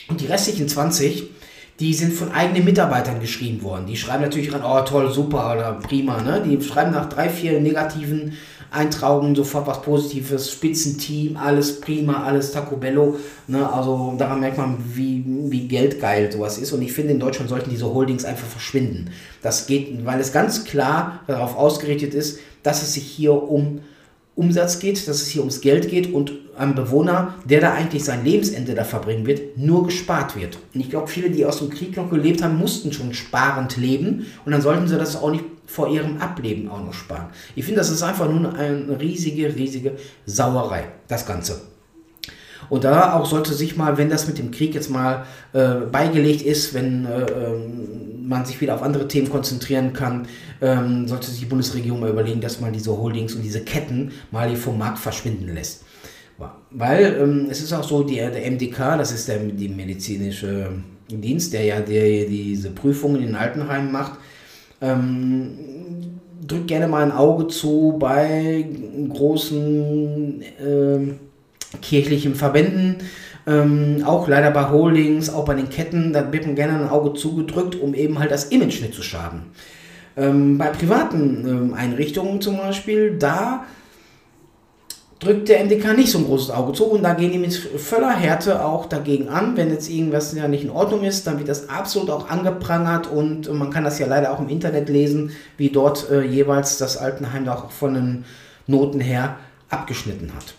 Und 0.10 0.22
die 0.22 0.27
restlichen 0.27 0.67
20, 0.67 1.29
die 1.79 1.93
sind 1.93 2.13
von 2.13 2.31
eigenen 2.31 2.65
Mitarbeitern 2.65 3.19
geschrieben 3.19 3.62
worden. 3.62 3.86
Die 3.86 3.98
schreiben 3.98 4.24
natürlich 4.24 4.53
ran, 4.53 4.63
oh 4.63 4.81
toll, 4.84 5.12
super 5.12 5.53
oder 5.53 5.74
prima. 5.74 6.22
Ne? 6.22 6.43
Die 6.46 6.62
schreiben 6.63 6.91
nach 6.91 7.10
drei, 7.10 7.29
vier 7.29 7.60
negativen 7.60 8.34
Eintragungen 8.72 9.36
sofort 9.36 9.67
was 9.67 9.81
Positives, 9.81 10.51
Spitzenteam, 10.51 11.38
alles 11.38 11.79
prima, 11.79 12.24
alles 12.24 12.51
Taco 12.51 12.77
Bello. 12.77 13.17
Ne? 13.48 13.72
Also 13.72 14.15
daran 14.17 14.39
merkt 14.39 14.57
man, 14.57 14.77
wie, 14.93 15.24
wie 15.25 15.67
geldgeil 15.67 16.31
sowas 16.31 16.57
ist. 16.57 16.74
Und 16.74 16.81
ich 16.81 16.91
finde, 16.91 17.13
in 17.13 17.19
Deutschland 17.19 17.50
sollten 17.50 17.69
diese 17.69 17.93
Holdings 17.93 18.25
einfach 18.25 18.48
verschwinden. 18.48 19.12
Das 19.41 19.67
geht, 19.67 20.05
weil 20.05 20.19
es 20.19 20.34
ganz 20.34 20.65
klar 20.65 21.22
darauf 21.27 21.55
ausgerichtet 21.55 22.13
ist, 22.13 22.39
dass 22.63 22.81
es 22.81 22.93
sich 22.93 23.03
hier 23.03 23.34
um 23.34 23.81
Umsatz 24.38 24.79
geht, 24.79 25.08
dass 25.08 25.22
es 25.22 25.27
hier 25.27 25.41
ums 25.41 25.62
Geld 25.62 25.89
geht 25.89 26.13
und 26.13 26.32
am 26.56 26.75
Bewohner, 26.75 27.36
der 27.44 27.60
da 27.60 27.74
eigentlich 27.74 28.03
sein 28.03 28.24
Lebensende 28.24 28.75
da 28.75 28.84
verbringen 28.84 29.25
wird, 29.25 29.58
nur 29.58 29.86
gespart 29.86 30.36
wird. 30.36 30.60
Und 30.74 30.79
ich 30.79 30.89
glaube, 30.89 31.08
viele, 31.08 31.32
die 31.32 31.46
aus 31.46 31.58
dem 31.60 31.70
Krieg 31.70 31.98
noch 31.98 32.10
gelebt 32.10 32.44
haben, 32.44 32.58
mussten 32.58 32.94
schon 32.94 33.13
sparend 33.13 33.77
leben 33.77 34.27
und 34.46 34.51
dann 34.51 34.62
sollten 34.62 34.88
sie 34.88 34.98
das 34.98 35.15
auch 35.15 35.32
nicht 35.32 35.44
vor 35.65 35.89
ihrem 35.89 36.17
Ableben 36.20 36.70
auch 36.70 36.84
noch 36.84 36.94
sparen. 36.94 37.27
Ich 37.56 37.65
finde, 37.65 37.79
das 37.79 37.89
ist 37.89 38.03
einfach 38.03 38.29
nur 38.29 38.53
eine 38.53 39.00
riesige, 39.00 39.53
riesige 39.56 39.98
Sauerei, 40.25 40.86
das 41.08 41.25
Ganze. 41.25 41.62
Und 42.69 42.83
da 42.83 43.13
auch 43.13 43.25
sollte 43.25 43.53
sich 43.53 43.77
mal, 43.77 43.97
wenn 43.97 44.09
das 44.09 44.27
mit 44.27 44.38
dem 44.38 44.51
Krieg 44.51 44.75
jetzt 44.75 44.89
mal 44.89 45.25
äh, 45.53 45.86
beigelegt 45.91 46.41
ist, 46.41 46.74
wenn 46.74 47.05
äh, 47.05 47.21
ähm, 47.21 48.27
man 48.27 48.45
sich 48.45 48.59
wieder 48.59 48.75
auf 48.75 48.83
andere 48.83 49.07
Themen 49.07 49.29
konzentrieren 49.29 49.93
kann, 49.93 50.27
ähm, 50.62 51.07
sollte 51.07 51.29
sich 51.31 51.39
die 51.39 51.45
Bundesregierung 51.45 52.00
mal 52.00 52.09
überlegen, 52.09 52.41
dass 52.41 52.59
man 52.59 52.74
diese 52.74 52.97
Holdings 52.97 53.36
und 53.36 53.41
diese 53.41 53.62
Ketten 53.62 54.12
mal 54.31 54.50
hier 54.50 54.57
vom 54.57 54.77
Markt 54.77 55.00
verschwinden 55.00 55.53
lässt. 55.53 55.83
Weil 56.69 57.17
ähm, 57.19 57.47
es 57.50 57.62
ist 57.62 57.74
auch 57.74 57.83
so, 57.83 58.03
die, 58.03 58.15
der 58.15 58.51
MDK, 58.51 58.97
das 58.97 59.12
ist 59.12 59.27
der 59.27 59.39
die 59.39 59.69
medizinische 59.69 60.69
Dienst, 61.09 61.53
der 61.53 61.63
ja 61.63 61.79
der, 61.79 62.25
diese 62.25 62.69
Prüfungen 62.71 63.24
in 63.24 63.36
Altenheimen 63.36 63.91
macht, 63.91 64.19
ähm, 64.81 65.57
drückt 66.45 66.67
gerne 66.67 66.88
mal 66.88 67.03
ein 67.03 67.12
Auge 67.12 67.47
zu 67.47 67.95
bei 67.97 68.67
großen 69.09 70.41
äh, 70.41 71.13
kirchlichen 71.81 72.36
Verbänden, 72.36 72.98
ähm, 73.48 74.03
auch 74.05 74.27
leider 74.27 74.51
bei 74.51 74.69
Holdings, 74.69 75.29
auch 75.29 75.46
bei 75.46 75.53
den 75.53 75.69
Ketten, 75.69 76.13
da 76.13 76.31
wird 76.31 76.46
man 76.46 76.55
gerne 76.55 76.79
ein 76.79 76.89
Auge 76.89 77.13
zugedrückt, 77.13 77.75
um 77.75 77.93
eben 77.93 78.19
halt 78.19 78.31
das 78.31 78.46
Image 78.46 78.81
nicht 78.81 78.93
zu 78.93 79.01
schaden. 79.01 79.43
Ähm, 80.17 80.57
bei 80.57 80.67
privaten 80.67 81.48
ähm, 81.48 81.74
Einrichtungen 81.74 82.41
zum 82.41 82.57
Beispiel, 82.57 83.17
da 83.17 83.65
drückt 85.19 85.50
der 85.50 85.63
MDK 85.63 85.96
nicht 85.96 86.12
so 86.12 86.19
ein 86.19 86.25
großes 86.25 86.51
Auge 86.51 86.74
zu 86.74 86.86
und 86.86 87.03
da 87.03 87.13
gehen 87.13 87.31
die 87.31 87.39
mit 87.39 87.53
voller 87.53 88.12
Härte 88.12 88.63
auch 88.63 88.86
dagegen 88.86 89.29
an. 89.29 89.57
Wenn 89.57 89.72
jetzt 89.72 89.89
irgendwas 89.89 90.34
ja 90.36 90.48
nicht 90.48 90.63
in 90.63 90.69
Ordnung 90.69 91.03
ist, 91.03 91.25
dann 91.25 91.38
wird 91.39 91.50
das 91.50 91.69
absolut 91.69 92.10
auch 92.10 92.29
angeprangert 92.29 93.07
und 93.07 93.51
man 93.53 93.69
kann 93.69 93.84
das 93.84 94.00
ja 94.00 94.07
leider 94.07 94.31
auch 94.31 94.39
im 94.39 94.50
Internet 94.50 94.89
lesen, 94.89 95.31
wie 95.57 95.69
dort 95.69 96.10
äh, 96.12 96.22
jeweils 96.22 96.77
das 96.77 96.98
Altenheim 96.98 97.46
da 97.46 97.55
auch 97.55 97.72
von 97.72 97.93
den 97.93 98.25
Noten 98.67 99.00
her 99.00 99.38
abgeschnitten 99.69 100.34
hat. 100.36 100.53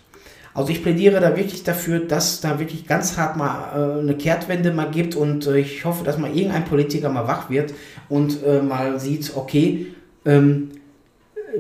Also 0.59 0.73
ich 0.73 0.83
plädiere 0.83 1.21
da 1.21 1.37
wirklich 1.37 1.63
dafür, 1.63 2.01
dass 2.01 2.41
da 2.41 2.59
wirklich 2.59 2.85
ganz 2.85 3.17
hart 3.17 3.37
mal 3.37 3.97
äh, 3.97 4.01
eine 4.01 4.17
Kehrtwende 4.17 4.73
mal 4.73 4.91
gibt 4.91 5.15
und 5.15 5.47
äh, 5.47 5.59
ich 5.59 5.85
hoffe, 5.85 6.03
dass 6.03 6.19
mal 6.19 6.37
irgendein 6.37 6.65
Politiker 6.65 7.11
mal 7.11 7.29
wach 7.29 7.49
wird 7.49 7.75
und 8.09 8.43
äh, 8.43 8.61
mal 8.61 8.99
sieht, 8.99 9.37
okay, 9.37 9.87
ähm, 10.27 10.73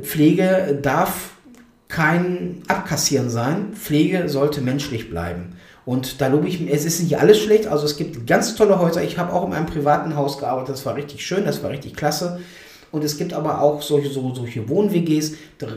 Pflege 0.02 0.80
darf 0.82 1.30
kein 1.86 2.62
Abkassieren 2.66 3.30
sein. 3.30 3.68
Pflege 3.72 4.28
sollte 4.28 4.62
menschlich 4.62 5.10
bleiben. 5.10 5.52
Und 5.86 6.20
da 6.20 6.26
lobe 6.26 6.48
ich, 6.48 6.68
es 6.68 6.84
ist 6.84 7.00
nicht 7.00 7.20
alles 7.20 7.38
schlecht, 7.38 7.68
also 7.68 7.84
es 7.84 7.96
gibt 7.96 8.26
ganz 8.26 8.56
tolle 8.56 8.80
Häuser. 8.80 9.04
Ich 9.04 9.16
habe 9.16 9.32
auch 9.32 9.46
in 9.46 9.52
einem 9.52 9.66
privaten 9.66 10.16
Haus 10.16 10.38
gearbeitet, 10.38 10.74
das 10.74 10.84
war 10.86 10.96
richtig 10.96 11.24
schön, 11.24 11.44
das 11.44 11.62
war 11.62 11.70
richtig 11.70 11.94
klasse. 11.94 12.40
Und 12.90 13.04
es 13.04 13.18
gibt 13.18 13.34
aber 13.34 13.60
auch 13.60 13.82
solche, 13.82 14.08
so, 14.08 14.34
solche 14.34 14.68
Wohn-WGs, 14.68 15.34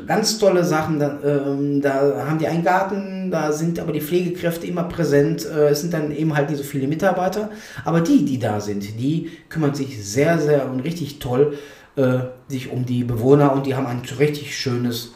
ganz 0.07 0.39
tolle 0.39 0.63
Sachen. 0.63 0.99
Da, 0.99 1.19
ähm, 1.23 1.81
da, 1.81 2.25
haben 2.27 2.39
die 2.39 2.47
einen 2.47 2.63
Garten, 2.63 3.31
da 3.31 3.51
sind 3.51 3.79
aber 3.79 3.91
die 3.91 4.01
Pflegekräfte 4.01 4.65
immer 4.65 4.83
präsent. 4.83 5.45
Äh, 5.45 5.69
es 5.69 5.81
sind 5.81 5.93
dann 5.93 6.11
eben 6.15 6.35
halt 6.35 6.49
nicht 6.49 6.59
so 6.59 6.63
viele 6.63 6.87
Mitarbeiter. 6.87 7.49
Aber 7.83 8.01
die, 8.01 8.23
die 8.23 8.39
da 8.39 8.61
sind, 8.61 8.99
die 8.99 9.31
kümmern 9.49 9.75
sich 9.75 10.03
sehr, 10.03 10.39
sehr 10.39 10.69
und 10.69 10.81
richtig 10.81 11.19
toll 11.19 11.57
äh, 11.95 12.19
sich 12.47 12.71
um 12.71 12.85
die 12.85 13.03
Bewohner 13.03 13.51
und 13.53 13.65
die 13.65 13.75
haben 13.75 13.85
ein 13.85 14.01
richtig 14.17 14.57
schönes 14.57 15.13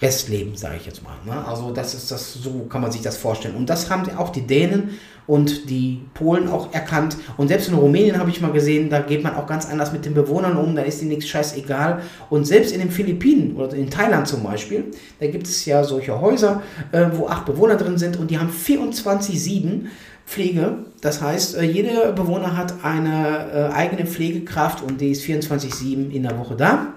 Restleben, 0.00 0.56
sage 0.56 0.76
ich 0.76 0.86
jetzt 0.86 1.02
mal. 1.02 1.16
Ne? 1.24 1.46
Also 1.46 1.72
das 1.72 1.94
ist 1.94 2.10
das, 2.10 2.34
so 2.34 2.66
kann 2.68 2.82
man 2.82 2.92
sich 2.92 3.00
das 3.00 3.16
vorstellen. 3.16 3.54
Und 3.54 3.70
das 3.70 3.90
haben 3.90 4.08
auch 4.16 4.30
die 4.30 4.46
Dänen 4.46 4.98
und 5.26 5.68
die 5.70 6.00
Polen 6.14 6.48
auch 6.48 6.72
erkannt. 6.72 7.16
Und 7.36 7.48
selbst 7.48 7.68
in 7.68 7.74
Rumänien 7.74 8.18
habe 8.18 8.30
ich 8.30 8.40
mal 8.40 8.52
gesehen, 8.52 8.90
da 8.90 9.00
geht 9.00 9.22
man 9.22 9.34
auch 9.34 9.46
ganz 9.46 9.68
anders 9.68 9.92
mit 9.92 10.04
den 10.04 10.14
Bewohnern 10.14 10.56
um, 10.56 10.74
da 10.76 10.82
ist 10.82 11.00
ihnen 11.00 11.10
nichts 11.10 11.28
scheißegal. 11.28 12.02
Und 12.30 12.46
selbst 12.46 12.72
in 12.72 12.80
den 12.80 12.90
Philippinen 12.90 13.56
oder 13.56 13.74
in 13.74 13.90
Thailand 13.90 14.28
zum 14.28 14.42
Beispiel, 14.42 14.84
da 15.20 15.26
gibt 15.26 15.46
es 15.46 15.64
ja 15.64 15.82
solche 15.84 16.20
Häuser, 16.20 16.62
äh, 16.92 17.06
wo 17.12 17.26
acht 17.26 17.46
Bewohner 17.46 17.76
drin 17.76 17.98
sind 17.98 18.18
und 18.18 18.30
die 18.30 18.38
haben 18.38 18.50
24-7 18.50 19.86
Pflege. 20.26 20.78
Das 21.00 21.22
heißt, 21.22 21.56
äh, 21.56 21.62
jeder 21.62 22.12
Bewohner 22.12 22.56
hat 22.56 22.74
eine 22.82 23.50
äh, 23.52 23.72
eigene 23.72 24.06
Pflegekraft 24.06 24.82
und 24.82 25.00
die 25.00 25.10
ist 25.10 25.22
24-7 25.22 26.10
in 26.10 26.22
der 26.22 26.38
Woche 26.38 26.56
da 26.56 26.94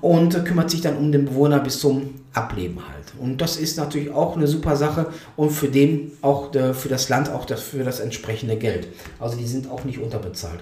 und 0.00 0.44
kümmert 0.44 0.70
sich 0.70 0.80
dann 0.80 0.96
um 0.96 1.12
den 1.12 1.24
Bewohner 1.24 1.60
bis 1.60 1.80
zum 1.80 2.14
Ableben 2.32 2.78
halt. 2.88 3.12
Und 3.18 3.40
das 3.40 3.56
ist 3.56 3.76
natürlich 3.76 4.10
auch 4.10 4.36
eine 4.36 4.46
super 4.46 4.76
Sache 4.76 5.06
und 5.36 5.50
für 5.50 5.68
den 5.68 6.12
auch 6.22 6.52
für 6.52 6.88
das 6.88 7.08
Land 7.08 7.30
auch 7.30 7.44
das, 7.44 7.60
für 7.60 7.84
das 7.84 8.00
entsprechende 8.00 8.56
Geld. 8.56 8.88
Also 9.18 9.36
die 9.36 9.46
sind 9.46 9.70
auch 9.70 9.84
nicht 9.84 9.98
unterbezahlt. 9.98 10.60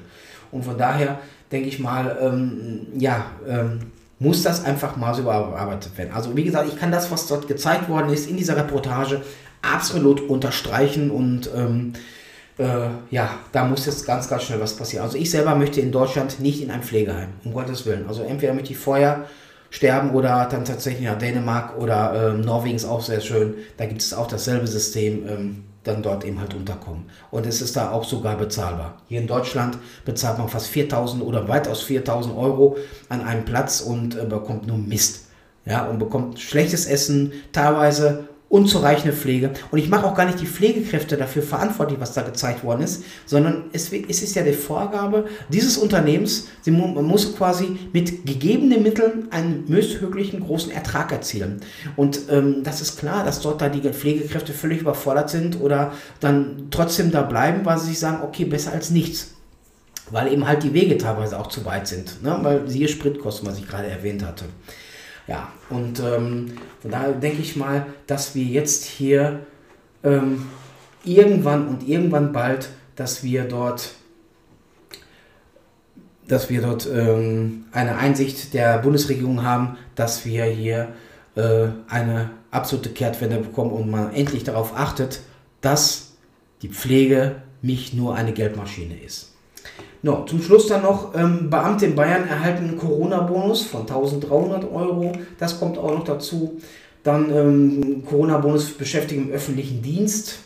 Und 0.50 0.64
von 0.64 0.76
daher 0.76 1.20
denke 1.52 1.68
ich 1.68 1.78
mal, 1.78 2.16
ähm, 2.20 2.86
ja, 2.98 3.26
ähm, 3.46 3.80
muss 4.18 4.42
das 4.42 4.64
einfach 4.64 4.96
mal 4.96 5.14
so 5.14 5.22
überarbeitet 5.22 5.96
werden. 5.96 6.12
Also 6.12 6.36
wie 6.36 6.44
gesagt, 6.44 6.68
ich 6.68 6.78
kann 6.78 6.92
das, 6.92 7.10
was 7.10 7.26
dort 7.26 7.48
gezeigt 7.48 7.88
worden 7.88 8.12
ist 8.12 8.28
in 8.28 8.36
dieser 8.36 8.56
Reportage, 8.56 9.22
absolut 9.62 10.20
unterstreichen 10.20 11.10
und 11.10 11.50
ähm, 11.54 11.94
äh, 12.60 12.90
ja, 13.10 13.30
da 13.52 13.64
muss 13.64 13.86
jetzt 13.86 14.06
ganz, 14.06 14.28
ganz 14.28 14.44
schnell 14.44 14.60
was 14.60 14.76
passieren. 14.76 15.04
Also 15.04 15.16
ich 15.16 15.30
selber 15.30 15.54
möchte 15.54 15.80
in 15.80 15.92
Deutschland 15.92 16.40
nicht 16.40 16.62
in 16.62 16.70
ein 16.70 16.82
Pflegeheim, 16.82 17.30
um 17.44 17.54
Gottes 17.54 17.86
Willen. 17.86 18.06
Also 18.06 18.22
entweder 18.22 18.52
möchte 18.52 18.72
ich 18.72 18.78
vorher 18.78 19.24
sterben 19.70 20.10
oder 20.10 20.46
dann 20.50 20.64
tatsächlich 20.64 21.08
nach 21.08 21.18
Dänemark 21.18 21.78
oder 21.78 22.34
äh, 22.34 22.38
Norwegen 22.38 22.76
ist 22.76 22.84
auch 22.84 23.02
sehr 23.02 23.20
schön. 23.20 23.54
Da 23.78 23.86
gibt 23.86 24.02
es 24.02 24.12
auch 24.12 24.26
dasselbe 24.26 24.66
System, 24.66 25.26
ähm, 25.26 25.64
dann 25.84 26.02
dort 26.02 26.24
eben 26.24 26.38
halt 26.38 26.52
unterkommen. 26.52 27.04
Und 27.30 27.46
es 27.46 27.62
ist 27.62 27.76
da 27.76 27.90
auch 27.92 28.04
sogar 28.04 28.36
bezahlbar. 28.36 29.00
Hier 29.08 29.20
in 29.20 29.26
Deutschland 29.26 29.78
bezahlt 30.04 30.36
man 30.36 30.48
fast 30.48 30.66
4000 30.66 31.22
oder 31.22 31.48
weitaus 31.48 31.82
4000 31.82 32.36
Euro 32.36 32.76
an 33.08 33.22
einem 33.22 33.46
Platz 33.46 33.80
und 33.80 34.18
äh, 34.18 34.24
bekommt 34.26 34.66
nur 34.66 34.76
Mist. 34.76 35.28
Ja, 35.64 35.86
und 35.86 35.98
bekommt 35.98 36.40
schlechtes 36.40 36.86
Essen, 36.86 37.32
teilweise 37.52 38.28
unzureichende 38.50 39.16
Pflege. 39.16 39.52
Und 39.70 39.78
ich 39.78 39.88
mache 39.88 40.04
auch 40.04 40.14
gar 40.14 40.26
nicht 40.26 40.40
die 40.40 40.46
Pflegekräfte 40.46 41.16
dafür 41.16 41.42
verantwortlich, 41.42 42.00
was 42.00 42.14
da 42.14 42.22
gezeigt 42.22 42.64
worden 42.64 42.82
ist, 42.82 43.04
sondern 43.24 43.70
es, 43.72 43.92
es 43.92 44.22
ist 44.22 44.34
ja 44.34 44.42
die 44.42 44.52
Vorgabe 44.52 45.26
dieses 45.48 45.78
Unternehmens, 45.78 46.48
sie, 46.60 46.72
man 46.72 47.04
muss 47.04 47.36
quasi 47.36 47.78
mit 47.92 48.26
gegebenen 48.26 48.82
Mitteln 48.82 49.28
einen 49.30 49.64
möglichst 49.68 50.38
großen 50.40 50.72
Ertrag 50.72 51.12
erzielen. 51.12 51.60
Und 51.94 52.22
ähm, 52.28 52.64
das 52.64 52.80
ist 52.80 52.98
klar, 52.98 53.24
dass 53.24 53.40
dort 53.40 53.62
da 53.62 53.68
die 53.68 53.88
Pflegekräfte 53.88 54.52
völlig 54.52 54.80
überfordert 54.80 55.30
sind 55.30 55.60
oder 55.60 55.92
dann 56.18 56.66
trotzdem 56.72 57.12
da 57.12 57.22
bleiben, 57.22 57.64
weil 57.64 57.78
sie 57.78 57.86
sich 57.86 58.00
sagen, 58.00 58.18
okay, 58.24 58.44
besser 58.44 58.72
als 58.72 58.90
nichts. 58.90 59.34
Weil 60.10 60.32
eben 60.32 60.48
halt 60.48 60.64
die 60.64 60.74
Wege 60.74 60.98
teilweise 60.98 61.38
auch 61.38 61.46
zu 61.46 61.64
weit 61.64 61.86
sind. 61.86 62.20
Ne? 62.24 62.36
Weil 62.42 62.68
siehe 62.68 62.88
Spritkosten, 62.88 63.48
was 63.48 63.58
ich 63.58 63.68
gerade 63.68 63.86
erwähnt 63.86 64.24
hatte. 64.26 64.46
Ja, 65.26 65.52
und 65.68 66.00
ähm, 66.00 66.54
von 66.80 66.90
daher 66.90 67.12
denke 67.12 67.40
ich 67.40 67.56
mal, 67.56 67.86
dass 68.06 68.34
wir 68.34 68.44
jetzt 68.44 68.84
hier 68.84 69.40
ähm, 70.02 70.46
irgendwann 71.04 71.68
und 71.68 71.86
irgendwann 71.86 72.32
bald, 72.32 72.70
dass 72.96 73.22
wir 73.22 73.44
dort 73.44 73.94
dass 76.30 76.48
wir 76.48 76.62
dort 76.62 76.86
ähm, 76.86 77.64
eine 77.72 77.96
Einsicht 77.96 78.54
der 78.54 78.78
Bundesregierung 78.78 79.42
haben, 79.42 79.76
dass 79.96 80.24
wir 80.24 80.44
hier 80.44 80.92
äh, 81.34 81.68
eine 81.88 82.30
absolute 82.52 82.90
Kehrtwende 82.90 83.38
bekommen 83.38 83.72
und 83.72 83.90
man 83.90 84.14
endlich 84.14 84.44
darauf 84.44 84.76
achtet, 84.76 85.22
dass 85.60 86.12
die 86.62 86.68
Pflege 86.68 87.42
nicht 87.62 87.94
nur 87.94 88.14
eine 88.14 88.32
Geldmaschine 88.32 88.96
ist. 89.00 89.29
No, 90.02 90.24
zum 90.24 90.40
Schluss 90.40 90.66
dann 90.66 90.82
noch, 90.82 91.14
ähm, 91.14 91.50
Beamte 91.50 91.84
in 91.84 91.94
Bayern 91.94 92.26
erhalten 92.26 92.68
einen 92.68 92.78
Corona-Bonus 92.78 93.64
von 93.64 93.82
1300 93.82 94.64
Euro. 94.72 95.12
Das 95.38 95.58
kommt 95.58 95.76
auch 95.76 95.94
noch 95.94 96.04
dazu. 96.04 96.58
Dann 97.02 97.30
ähm, 97.30 98.02
Corona-Bonus 98.08 98.68
für 98.68 98.78
Beschäftigte 98.78 99.22
im 99.24 99.30
öffentlichen 99.30 99.82
Dienst. 99.82 100.38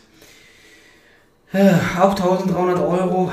Äh, 1.53 1.71
auch 1.97 2.11
1300 2.11 2.79
Euro. 2.79 3.31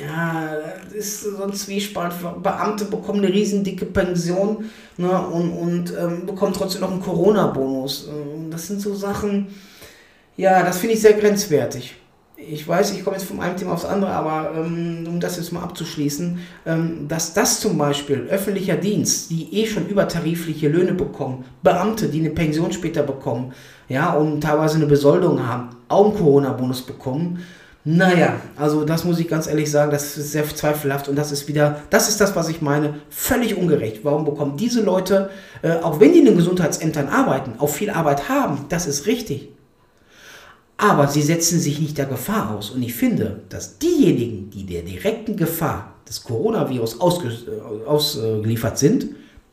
Ja, 0.00 0.50
das 0.84 0.92
ist 0.92 1.22
so 1.22 1.44
ein 1.44 1.52
Zwiespalt. 1.52 2.12
Beamte 2.42 2.86
bekommen 2.86 3.20
eine 3.24 3.32
riesendicke 3.32 3.86
Pension 3.86 4.64
ne, 4.96 5.26
und, 5.28 5.52
und 5.52 5.94
ähm, 5.96 6.26
bekommen 6.26 6.54
trotzdem 6.54 6.80
noch 6.80 6.90
einen 6.90 7.02
Corona-Bonus. 7.02 8.08
Ähm, 8.08 8.50
das 8.50 8.66
sind 8.66 8.80
so 8.80 8.96
Sachen, 8.96 9.46
ja, 10.36 10.64
das 10.64 10.78
finde 10.78 10.96
ich 10.96 11.00
sehr 11.00 11.14
grenzwertig 11.14 11.94
ich 12.36 12.68
weiß, 12.68 12.92
ich 12.92 13.02
komme 13.02 13.16
jetzt 13.16 13.26
vom 13.26 13.40
einen 13.40 13.56
Thema 13.56 13.72
aufs 13.72 13.84
andere, 13.84 14.10
aber 14.10 14.50
ähm, 14.56 15.04
um 15.08 15.20
das 15.20 15.36
jetzt 15.36 15.52
mal 15.52 15.62
abzuschließen, 15.62 16.38
ähm, 16.66 17.08
dass 17.08 17.32
das 17.32 17.60
zum 17.60 17.78
Beispiel 17.78 18.26
öffentlicher 18.30 18.76
Dienst, 18.76 19.30
die 19.30 19.54
eh 19.54 19.66
schon 19.66 19.86
übertarifliche 19.86 20.68
Löhne 20.68 20.92
bekommen, 20.92 21.44
Beamte, 21.62 22.08
die 22.08 22.20
eine 22.20 22.30
Pension 22.30 22.72
später 22.72 23.02
bekommen, 23.02 23.52
ja, 23.88 24.12
und 24.12 24.42
teilweise 24.42 24.76
eine 24.76 24.86
Besoldung 24.86 25.46
haben, 25.46 25.70
auch 25.88 26.06
einen 26.06 26.16
Corona-Bonus 26.16 26.82
bekommen. 26.82 27.42
Naja, 27.88 28.40
also 28.56 28.84
das 28.84 29.04
muss 29.04 29.20
ich 29.20 29.28
ganz 29.28 29.46
ehrlich 29.46 29.70
sagen, 29.70 29.92
das 29.92 30.16
ist 30.16 30.32
sehr 30.32 30.44
zweifelhaft 30.44 31.08
und 31.08 31.14
das 31.14 31.30
ist 31.30 31.46
wieder, 31.46 31.82
das 31.88 32.08
ist 32.08 32.20
das, 32.20 32.34
was 32.34 32.48
ich 32.48 32.60
meine, 32.60 32.94
völlig 33.10 33.56
ungerecht. 33.56 34.00
Warum 34.02 34.24
bekommen 34.24 34.56
diese 34.56 34.82
Leute, 34.82 35.30
äh, 35.62 35.70
auch 35.70 36.00
wenn 36.00 36.12
die 36.12 36.18
in 36.18 36.24
den 36.24 36.36
Gesundheitsämtern 36.36 37.08
arbeiten, 37.08 37.52
auch 37.58 37.68
viel 37.68 37.90
Arbeit 37.90 38.28
haben, 38.28 38.66
das 38.70 38.88
ist 38.88 39.06
richtig, 39.06 39.50
aber 40.78 41.08
sie 41.08 41.22
setzen 41.22 41.58
sich 41.58 41.80
nicht 41.80 41.96
der 41.98 42.06
Gefahr 42.06 42.54
aus. 42.54 42.70
Und 42.70 42.82
ich 42.82 42.94
finde, 42.94 43.42
dass 43.48 43.78
diejenigen, 43.78 44.50
die 44.50 44.66
der 44.66 44.82
direkten 44.82 45.36
Gefahr 45.36 45.94
des 46.08 46.22
Coronavirus 46.22 46.96
äh, 47.00 47.86
ausgeliefert 47.86 48.78
sind, 48.78 49.06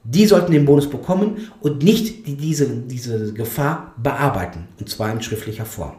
die 0.04 0.26
sollten 0.26 0.52
den 0.52 0.66
Bonus 0.66 0.90
bekommen 0.90 1.50
und 1.62 1.82
nicht 1.82 2.28
die 2.28 2.36
diese, 2.36 2.68
diese 2.68 3.34
Gefahr 3.34 3.94
bearbeiten. 3.98 4.68
Und 4.80 4.90
zwar 4.90 5.12
in 5.12 5.22
schriftlicher 5.22 5.66
Form. 5.66 5.94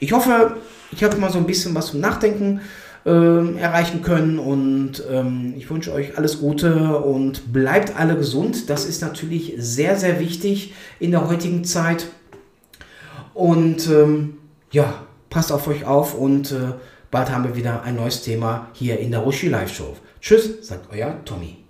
Ich 0.00 0.12
hoffe, 0.12 0.56
ich 0.90 1.04
habe 1.04 1.16
mal 1.16 1.30
so 1.30 1.38
ein 1.38 1.46
bisschen 1.46 1.74
was 1.74 1.88
zum 1.88 2.00
Nachdenken 2.00 2.62
äh, 3.04 3.58
erreichen 3.58 4.02
können 4.02 4.38
und 4.38 5.02
ähm, 5.10 5.54
ich 5.56 5.68
wünsche 5.68 5.92
euch 5.92 6.16
alles 6.16 6.40
Gute 6.40 6.98
und 6.98 7.52
bleibt 7.52 7.96
alle 7.96 8.16
gesund. 8.16 8.70
Das 8.70 8.86
ist 8.86 9.02
natürlich 9.02 9.54
sehr, 9.58 9.96
sehr 9.96 10.18
wichtig 10.18 10.72
in 10.98 11.10
der 11.10 11.28
heutigen 11.28 11.64
Zeit. 11.64 12.06
Und 13.34 13.88
ähm, 13.88 14.38
ja, 14.70 15.02
passt 15.30 15.52
auf 15.52 15.66
euch 15.68 15.84
auf 15.84 16.14
und 16.14 16.52
äh, 16.52 16.72
bald 17.10 17.30
haben 17.30 17.44
wir 17.44 17.56
wieder 17.56 17.82
ein 17.82 17.96
neues 17.96 18.22
Thema 18.22 18.68
hier 18.72 18.98
in 18.98 19.10
der 19.10 19.20
Roshi 19.20 19.48
Live 19.48 19.74
Show. 19.74 19.96
Tschüss, 20.20 20.66
sagt 20.66 20.92
euer 20.92 21.24
Tommy. 21.24 21.61